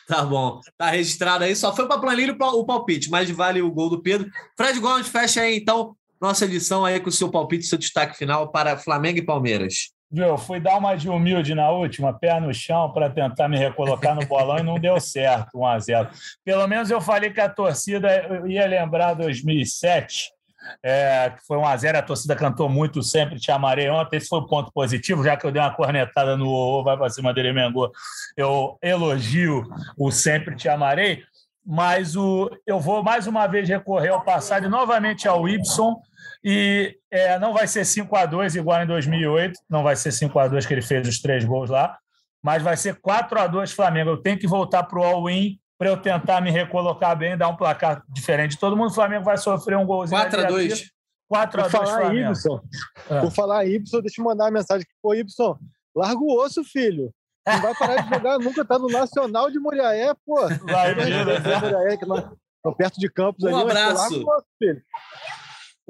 [0.06, 0.60] Tá bom.
[0.76, 1.56] Tá registrado aí.
[1.56, 4.30] Só foi para planilha o palpite, mas vale o gol do Pedro.
[4.56, 8.48] Fred Gomes, fecha aí, então, nossa edição aí com o seu palpite, seu destaque final
[8.52, 9.90] para Flamengo e Palmeiras.
[10.08, 14.14] Viu, fui dar uma de humilde na última, pé no chão, para tentar me recolocar
[14.14, 16.10] no bolão e não deu certo, 1 a 0
[16.44, 18.08] Pelo menos eu falei que a torcida
[18.46, 20.30] ia lembrar 2007,
[20.80, 24.28] é, que foi 1 a 0 a torcida cantou muito Sempre Te Amarei ontem, esse
[24.28, 27.32] foi o ponto positivo, já que eu dei uma cornetada no O, vai para cima
[27.32, 27.90] dele, Mengô,
[28.36, 29.64] eu elogio
[29.98, 31.24] o Sempre Te Amarei,
[31.64, 36.00] mas o, eu vou mais uma vez recorrer ao passado e novamente ao Ibson,
[36.44, 40.38] e é, não vai ser 5 a 2 igual em 2008, não vai ser 5
[40.38, 41.96] a 2 que ele fez os três gols lá,
[42.42, 44.10] mas vai ser 4 a 2 Flamengo.
[44.10, 47.56] Eu tenho que voltar para o all-in para eu tentar me recolocar bem, dar um
[47.56, 48.58] placar diferente.
[48.58, 50.20] Todo mundo, o Flamengo vai sofrer um golzinho.
[50.20, 50.92] 4 a 2
[51.28, 52.30] 4 a 2 falar Flamengo.
[52.30, 52.60] Ibson,
[53.08, 53.20] é.
[53.20, 54.92] Por falar Ibson, deixa eu mandar uma mensagem aqui.
[55.02, 55.58] Pô, Ibson,
[55.94, 57.10] larga o osso, filho.
[57.46, 60.46] Não vai parar de jogar nunca, tá no Nacional de Moriaé, pô.
[60.64, 62.06] Vai, Moriaé, que
[62.76, 63.70] perto de Campos um ali.
[63.70, 64.18] Abraço.
[64.18, 64.82] Um abraço.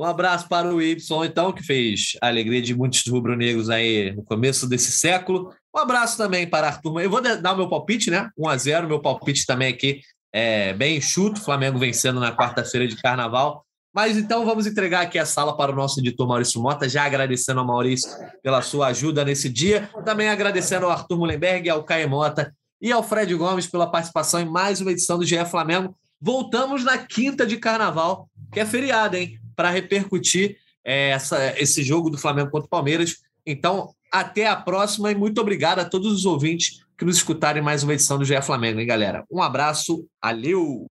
[0.02, 4.24] Um abraço para o Y, então, que fez a alegria de muitos rubro-negros aí no
[4.24, 5.54] começo desse século.
[5.72, 7.02] Um abraço também para Arthur.
[7.02, 8.28] Eu vou dar o meu palpite, né?
[8.36, 10.00] 1 a 0 Meu palpite também aqui
[10.32, 11.40] é bem enxuto.
[11.40, 13.64] Flamengo vencendo na quarta-feira de carnaval.
[13.94, 17.60] Mas então vamos entregar aqui a sala para o nosso editor Maurício Mota, já agradecendo
[17.60, 18.10] ao Maurício
[18.42, 23.04] pela sua ajuda nesse dia, também agradecendo ao Arthur Mullenberg, ao Caio Mota e ao
[23.04, 25.94] Fred Gomes pela participação em mais uma edição do GE Flamengo.
[26.20, 29.41] Voltamos na quinta de carnaval, que é feriado, hein?
[29.62, 33.18] Para repercutir é, essa, esse jogo do Flamengo contra o Palmeiras.
[33.46, 37.84] Então, até a próxima e muito obrigado a todos os ouvintes que nos escutarem mais
[37.84, 39.24] uma edição do GE Flamengo, hein, galera?
[39.30, 40.86] Um abraço, valeu!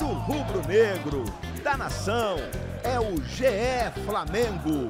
[0.00, 1.24] Do rubro-negro,
[1.62, 2.38] da nação,
[2.82, 4.88] é o GE Flamengo.